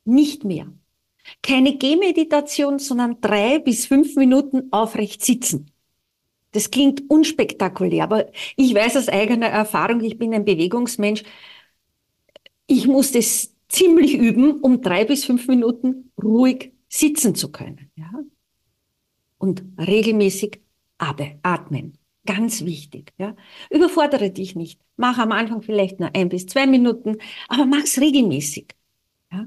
Nicht 0.04 0.44
mehr. 0.44 0.72
Keine 1.42 1.76
Gehmeditation, 1.76 2.78
sondern 2.78 3.20
drei 3.20 3.58
bis 3.58 3.86
fünf 3.86 4.16
Minuten 4.16 4.72
aufrecht 4.72 5.24
sitzen. 5.24 5.70
Das 6.50 6.70
klingt 6.70 7.08
unspektakulär, 7.08 8.04
aber 8.04 8.30
ich 8.56 8.74
weiß 8.74 8.96
aus 8.96 9.08
eigener 9.08 9.46
Erfahrung, 9.46 10.02
ich 10.02 10.18
bin 10.18 10.34
ein 10.34 10.44
Bewegungsmensch. 10.44 11.22
Ich 12.66 12.86
muss 12.86 13.12
das 13.12 13.54
ziemlich 13.68 14.14
üben, 14.14 14.60
um 14.60 14.82
drei 14.82 15.04
bis 15.04 15.24
fünf 15.24 15.46
Minuten 15.48 16.10
ruhig 16.22 16.72
sitzen 16.88 17.34
zu 17.34 17.50
können. 17.52 17.90
Ja? 17.96 18.10
Und 19.38 19.62
regelmäßig 19.78 20.60
atmen. 20.98 21.98
Ganz 22.24 22.64
wichtig. 22.64 23.12
Ja? 23.18 23.34
Überfordere 23.70 24.30
dich 24.30 24.54
nicht. 24.54 24.80
Mach 24.96 25.18
am 25.18 25.32
Anfang 25.32 25.62
vielleicht 25.62 25.98
nur 26.00 26.14
ein 26.14 26.28
bis 26.28 26.46
zwei 26.46 26.66
Minuten, 26.66 27.18
aber 27.48 27.66
mach's 27.66 27.98
regelmäßig. 27.98 28.68
Ja? 29.32 29.46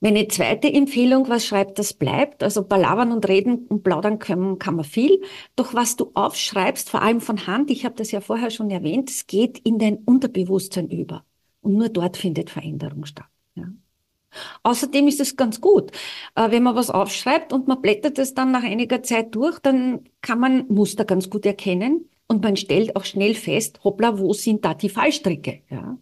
Meine 0.00 0.28
zweite 0.28 0.72
Empfehlung, 0.72 1.28
was 1.28 1.44
schreibt, 1.44 1.78
das 1.78 1.92
bleibt. 1.92 2.42
Also 2.44 2.64
palavern 2.64 3.10
und 3.12 3.26
reden 3.28 3.66
und 3.66 3.82
plaudern 3.82 4.18
können, 4.20 4.58
kann 4.58 4.76
man 4.76 4.84
viel. 4.84 5.22
Doch 5.56 5.74
was 5.74 5.96
du 5.96 6.12
aufschreibst, 6.14 6.88
vor 6.90 7.02
allem 7.02 7.20
von 7.20 7.46
Hand, 7.48 7.70
ich 7.70 7.84
habe 7.84 7.96
das 7.96 8.12
ja 8.12 8.20
vorher 8.20 8.50
schon 8.50 8.70
erwähnt, 8.70 9.10
es 9.10 9.26
geht 9.26 9.58
in 9.58 9.78
dein 9.78 9.96
Unterbewusstsein 9.98 10.88
über. 10.88 11.24
Und 11.60 11.74
nur 11.74 11.88
dort 11.88 12.16
findet 12.16 12.50
Veränderung 12.50 13.04
statt. 13.06 13.26
Ja? 13.56 13.64
Außerdem 14.62 15.08
ist 15.08 15.20
es 15.20 15.36
ganz 15.36 15.60
gut, 15.60 15.92
äh, 16.34 16.50
wenn 16.50 16.62
man 16.62 16.76
was 16.76 16.90
aufschreibt 16.90 17.52
und 17.52 17.68
man 17.68 17.80
blättert 17.82 18.18
es 18.18 18.34
dann 18.34 18.50
nach 18.52 18.62
einiger 18.62 19.02
Zeit 19.02 19.34
durch, 19.34 19.58
dann 19.58 20.04
kann 20.20 20.40
man 20.40 20.66
Muster 20.68 21.04
ganz 21.04 21.30
gut 21.30 21.46
erkennen 21.46 22.08
und 22.26 22.42
man 22.42 22.56
stellt 22.56 22.96
auch 22.96 23.04
schnell 23.04 23.34
fest, 23.34 23.82
hoppla, 23.84 24.18
wo 24.18 24.32
sind 24.32 24.64
da 24.64 24.74
die 24.74 24.88
Fallstricke? 24.88 25.62
Ja? 25.70 25.98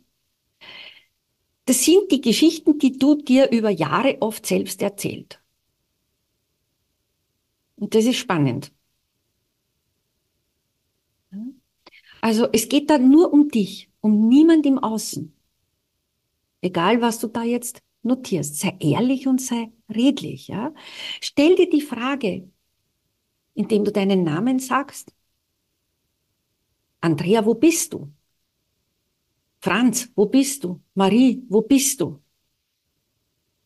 Das 1.67 1.85
sind 1.85 2.11
die 2.13 2.21
Geschichten, 2.21 2.79
die 2.79 2.99
du 2.99 3.17
dir 3.17 3.51
über 3.51 3.71
Jahre 3.71 4.19
oft 4.21 4.47
selbst 4.47 4.83
erzählt. 4.83 5.41
Und 7.77 7.95
das 7.95 8.05
ist 8.05 8.17
spannend. 8.17 8.73
Also 12.21 12.49
es 12.53 12.69
geht 12.69 12.91
da 12.91 12.99
nur 12.99 13.33
um 13.33 13.49
dich, 13.49 13.91
um 14.01 14.29
niemand 14.29 14.67
im 14.67 14.79
Außen. 14.79 15.33
Egal, 16.61 17.01
was 17.01 17.19
du 17.19 17.29
da 17.29 17.43
jetzt 17.43 17.83
notierst. 18.07 18.59
Sei 18.59 18.77
ehrlich 18.81 19.27
und 19.27 19.41
sei 19.41 19.73
redlich. 19.95 20.49
Ja? 20.49 20.73
Stell 21.21 21.57
dir 21.57 21.69
die 21.69 21.81
Frage, 21.83 22.49
indem 23.55 23.85
du 23.85 23.93
deinen 23.93 24.25
Namen 24.25 24.59
sagst. 24.59 25.13
Andrea, 27.01 27.45
wo 27.45 27.55
bist 27.55 27.93
du? 27.93 28.13
Franz, 29.61 30.11
wo 30.15 30.27
bist 30.27 30.65
du? 30.65 30.81
Marie, 30.95 31.43
wo 31.49 31.63
bist 31.63 32.01
du? 32.01 32.21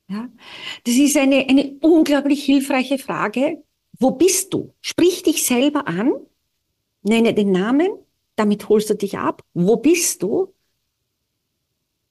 Ja, 0.09 0.29
das 0.85 0.95
ist 0.97 1.17
eine, 1.17 1.47
eine 1.49 1.79
unglaublich 1.83 2.45
hilfreiche 2.45 2.99
Frage. 2.99 3.63
Wo 3.99 4.13
bist 4.13 4.53
du? 4.53 4.75
Sprich 4.81 5.23
dich 5.23 5.45
selber 5.47 5.87
an, 5.87 6.13
nenne 7.03 7.33
den 7.35 7.53
Namen, 7.53 7.91
damit 8.35 8.69
holst 8.69 8.91
du 8.91 8.95
dich 8.95 9.19
ab. 9.19 9.45
Wo 9.55 9.77
bist 9.77 10.23
du? 10.23 10.53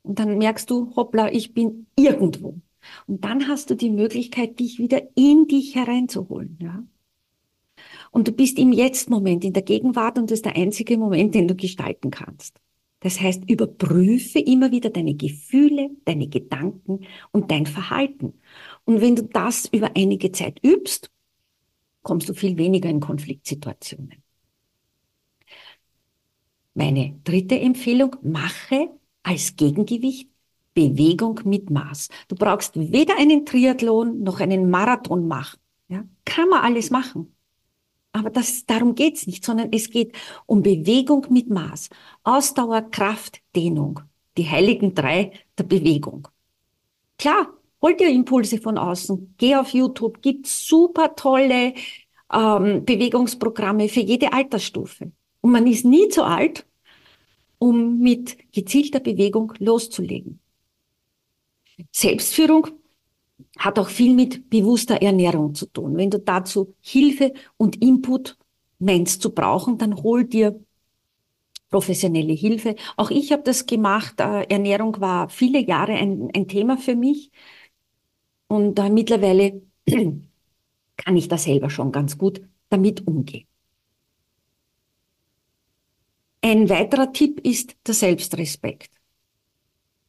Und 0.10 0.17
dann 0.17 0.39
merkst 0.39 0.67
du, 0.72 0.95
hoppla, 0.95 1.32
ich 1.32 1.54
bin 1.54 1.86
irgendwo. 1.95 2.60
Und 3.06 3.24
dann 3.24 3.48
hast 3.48 3.69
du 3.69 3.76
die 3.76 3.91
Möglichkeit, 3.91 4.60
dich 4.60 4.80
wieder 4.80 5.04
in 5.13 5.45
dich 5.45 5.76
hereinzuholen. 5.76 6.58
Ja? 6.60 6.84
Und 8.10 8.28
du 8.28 8.32
bist 8.32 8.58
im 8.58 8.72
Jetzt-Moment, 8.74 9.43
in 9.43 9.54
der 9.54 9.62
Gegenwart 9.62 10.17
und 10.17 10.32
das 10.32 10.39
ist 10.39 10.45
der 10.45 10.56
einzige 10.56 10.98
Moment, 10.98 11.36
den 11.36 11.48
du 11.48 11.54
gestalten 11.54 12.10
kannst. 12.10 12.60
Das 13.02 13.22
heißt, 13.22 13.48
überprüfe 13.48 14.39
immer 14.39 14.72
wieder 14.72 14.89
deine 14.89 15.13
Gefühle, 15.13 15.91
deine 16.06 16.28
Gedanken 16.28 17.06
und 17.30 17.52
dein 17.52 17.67
Verhalten. 17.67 18.34
Und 18.86 19.02
wenn 19.02 19.15
du 19.15 19.22
das 19.22 19.67
über 19.67 19.91
einige 19.95 20.32
Zeit 20.32 20.60
übst, 20.65 21.12
kommst 22.02 22.28
du 22.28 22.34
viel 22.34 22.58
weniger 22.58 22.89
in 22.89 23.00
Konfliktsituationen. 23.00 24.24
Meine 26.74 27.19
dritte 27.24 27.60
Empfehlung, 27.60 28.15
mache 28.24 28.89
als 29.23 29.55
Gegengewicht 29.55 30.29
Bewegung 30.73 31.41
mit 31.43 31.69
Maß. 31.69 32.10
Du 32.27 32.36
brauchst 32.36 32.79
weder 32.79 33.17
einen 33.17 33.45
Triathlon 33.45 34.23
noch 34.23 34.39
einen 34.39 34.69
Marathon 34.69 35.27
machen. 35.27 35.60
Ja? 35.89 36.03
Kann 36.25 36.49
man 36.49 36.62
alles 36.62 36.89
machen. 36.89 37.36
Aber 38.12 38.29
das, 38.29 38.65
darum 38.65 38.95
geht's 38.95 39.27
nicht, 39.27 39.43
sondern 39.45 39.71
es 39.71 39.89
geht 39.89 40.13
um 40.45 40.63
Bewegung 40.63 41.25
mit 41.29 41.49
Maß. 41.49 41.89
Ausdauer, 42.23 42.82
Kraft, 42.82 43.41
Dehnung. 43.55 43.99
Die 44.38 44.47
heiligen 44.47 44.95
drei 44.95 45.32
der 45.58 45.63
Bewegung. 45.63 46.27
Klar, 47.17 47.49
hol 47.82 47.95
dir 47.95 48.10
Impulse 48.10 48.60
von 48.60 48.77
außen. 48.77 49.36
Geh 49.38 49.55
auf 49.55 49.73
YouTube, 49.73 50.21
gibt 50.21 50.47
super 50.47 51.15
tolle 51.15 51.73
ähm, 52.32 52.86
Bewegungsprogramme 52.86 53.89
für 53.89 53.99
jede 53.99 54.32
Altersstufe. 54.32 55.12
Und 55.41 55.51
man 55.51 55.67
ist 55.67 55.86
nie 55.86 56.08
zu 56.10 56.23
alt, 56.23 56.65
um 57.60 58.00
mit 58.00 58.52
gezielter 58.52 59.00
Bewegung 59.00 59.54
loszulegen. 59.60 60.39
Selbstführung 61.91 62.67
hat 63.58 63.80
auch 63.80 63.89
viel 63.89 64.13
mit 64.13 64.50
bewusster 64.50 65.02
Ernährung 65.02 65.54
zu 65.54 65.65
tun. 65.67 65.95
Wenn 65.98 66.10
du 66.10 66.19
dazu 66.19 66.76
Hilfe 66.82 67.34
und 67.58 67.82
Input 67.82 68.38
meinst 68.80 69.22
zu 69.22 69.34
brauchen, 69.34 69.78
dann 69.78 70.02
hol 70.02 70.24
dir 70.26 70.60
professionelle 71.69 72.34
Hilfe. 72.34 72.76
Auch 72.98 73.12
ich 73.12 73.32
habe 73.32 73.43
das 73.43 73.65
gemacht. 73.65 74.19
Äh, 74.19 74.45
Ernährung 74.50 75.00
war 75.00 75.30
viele 75.30 75.60
Jahre 75.60 75.93
ein, 75.93 76.30
ein 76.36 76.48
Thema 76.48 76.78
für 76.78 76.95
mich. 76.95 77.32
Und 78.48 78.80
äh, 78.80 78.89
mittlerweile 78.89 79.62
kann 80.98 81.17
ich 81.17 81.28
da 81.28 81.38
selber 81.38 81.69
schon 81.69 81.91
ganz 81.91 82.17
gut 82.17 82.41
damit 82.69 83.06
umgehen. 83.08 83.49
Ein 86.41 86.69
weiterer 86.69 87.12
Tipp 87.12 87.41
ist 87.45 87.75
der 87.86 87.93
Selbstrespekt. 87.93 88.91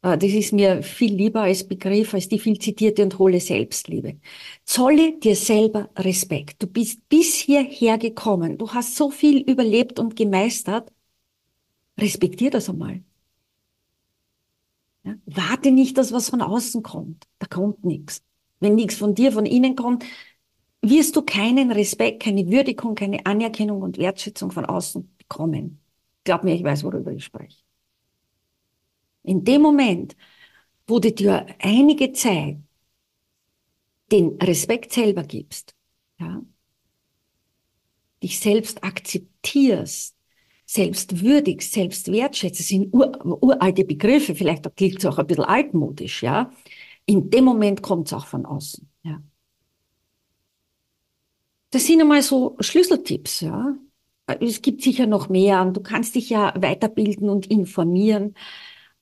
Äh, 0.02 0.18
das 0.18 0.30
ist 0.30 0.52
mir 0.52 0.82
viel 0.82 1.14
lieber 1.14 1.42
als 1.42 1.66
Begriff, 1.66 2.14
als 2.14 2.28
die 2.28 2.38
viel 2.38 2.58
zitierte 2.58 3.02
und 3.02 3.18
hohle 3.18 3.40
Selbstliebe. 3.40 4.20
Zolle 4.64 5.18
dir 5.18 5.36
selber 5.36 5.90
Respekt. 5.96 6.62
Du 6.62 6.66
bist 6.66 7.08
bis 7.08 7.34
hierher 7.34 7.98
gekommen. 7.98 8.58
Du 8.58 8.70
hast 8.72 8.96
so 8.96 9.10
viel 9.10 9.42
überlebt 9.42 9.98
und 9.98 10.16
gemeistert. 10.16 10.92
Respektier 11.98 12.50
das 12.50 12.68
einmal. 12.70 13.02
Ja? 15.04 15.14
Warte 15.26 15.70
nicht, 15.70 15.98
dass 15.98 16.12
was 16.12 16.30
von 16.30 16.42
außen 16.42 16.82
kommt. 16.82 17.26
Da 17.38 17.46
kommt 17.46 17.84
nichts. 17.84 18.22
Wenn 18.60 18.74
nichts 18.74 18.96
von 18.96 19.14
dir, 19.14 19.32
von 19.32 19.46
innen 19.46 19.74
kommt, 19.76 20.04
wirst 20.82 21.16
du 21.16 21.22
keinen 21.22 21.72
Respekt, 21.72 22.22
keine 22.22 22.50
Würdigung, 22.50 22.94
keine 22.94 23.24
Anerkennung 23.26 23.82
und 23.82 23.98
Wertschätzung 23.98 24.50
von 24.50 24.64
außen 24.66 25.10
bekommen. 25.18 25.80
Glaub 26.24 26.44
mir, 26.44 26.54
ich 26.54 26.64
weiß, 26.64 26.84
worüber 26.84 27.12
ich 27.12 27.24
spreche. 27.24 27.62
In 29.22 29.44
dem 29.44 29.62
Moment, 29.62 30.16
wo 30.86 30.98
du 30.98 31.12
dir 31.12 31.46
einige 31.58 32.12
Zeit 32.12 32.58
den 34.10 34.36
Respekt 34.42 34.92
selber 34.92 35.22
gibst, 35.22 35.74
ja, 36.18 36.42
dich 38.22 38.38
selbst 38.38 38.82
akzeptierst, 38.84 40.16
selbst 40.66 41.20
würdigst, 41.22 41.72
selbst 41.72 42.12
wertschätzt, 42.12 42.60
das 42.60 42.68
sind 42.68 42.92
ur, 42.94 43.42
uralte 43.42 43.84
Begriffe, 43.84 44.34
vielleicht 44.34 44.64
klingt 44.76 44.98
es 44.98 45.06
auch 45.06 45.18
ein 45.18 45.26
bisschen 45.26 45.44
altmodisch, 45.44 46.22
ja. 46.22 46.52
In 47.06 47.30
dem 47.30 47.44
Moment 47.44 47.82
kommt 47.82 48.08
es 48.08 48.12
auch 48.12 48.26
von 48.26 48.46
außen, 48.46 48.88
ja. 49.02 49.22
Das 51.70 51.86
sind 51.86 52.00
einmal 52.00 52.22
so 52.22 52.56
Schlüsseltipps, 52.60 53.40
ja. 53.40 53.76
Es 54.40 54.62
gibt 54.62 54.82
sicher 54.82 55.06
noch 55.06 55.28
mehr 55.28 55.62
und 55.62 55.76
du 55.76 55.80
kannst 55.80 56.14
dich 56.14 56.30
ja 56.30 56.52
weiterbilden 56.56 57.28
und 57.28 57.46
informieren. 57.46 58.34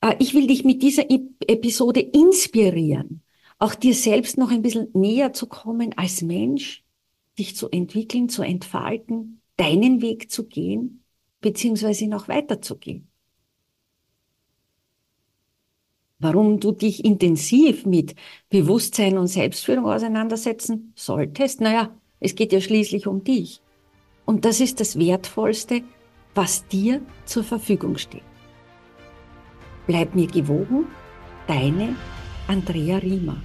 Äh, 0.00 0.16
ich 0.18 0.34
will 0.34 0.46
dich 0.46 0.64
mit 0.64 0.82
dieser 0.82 1.04
Episode 1.10 2.00
inspirieren, 2.00 3.22
auch 3.58 3.74
dir 3.74 3.94
selbst 3.94 4.38
noch 4.38 4.50
ein 4.50 4.62
bisschen 4.62 4.88
näher 4.94 5.32
zu 5.32 5.46
kommen 5.46 5.96
als 5.96 6.22
Mensch, 6.22 6.84
dich 7.38 7.56
zu 7.56 7.68
entwickeln, 7.70 8.28
zu 8.28 8.42
entfalten, 8.42 9.40
deinen 9.56 10.02
Weg 10.02 10.30
zu 10.30 10.46
gehen, 10.46 11.04
beziehungsweise 11.40 12.06
noch 12.08 12.28
weiterzugehen. 12.28 13.08
Warum 16.20 16.58
du 16.58 16.72
dich 16.72 17.04
intensiv 17.04 17.86
mit 17.86 18.16
Bewusstsein 18.48 19.18
und 19.18 19.28
Selbstführung 19.28 19.86
auseinandersetzen 19.86 20.92
solltest? 20.96 21.60
Naja, 21.60 21.96
es 22.18 22.34
geht 22.34 22.52
ja 22.52 22.60
schließlich 22.60 23.06
um 23.06 23.22
dich. 23.22 23.62
Und 24.28 24.44
das 24.44 24.60
ist 24.60 24.78
das 24.78 24.98
Wertvollste, 24.98 25.80
was 26.34 26.68
dir 26.68 27.00
zur 27.24 27.44
Verfügung 27.44 27.96
steht. 27.96 28.20
Bleib 29.86 30.14
mir 30.14 30.26
gewogen, 30.26 30.84
deine 31.46 31.96
Andrea 32.46 32.98
Riemer. 32.98 33.40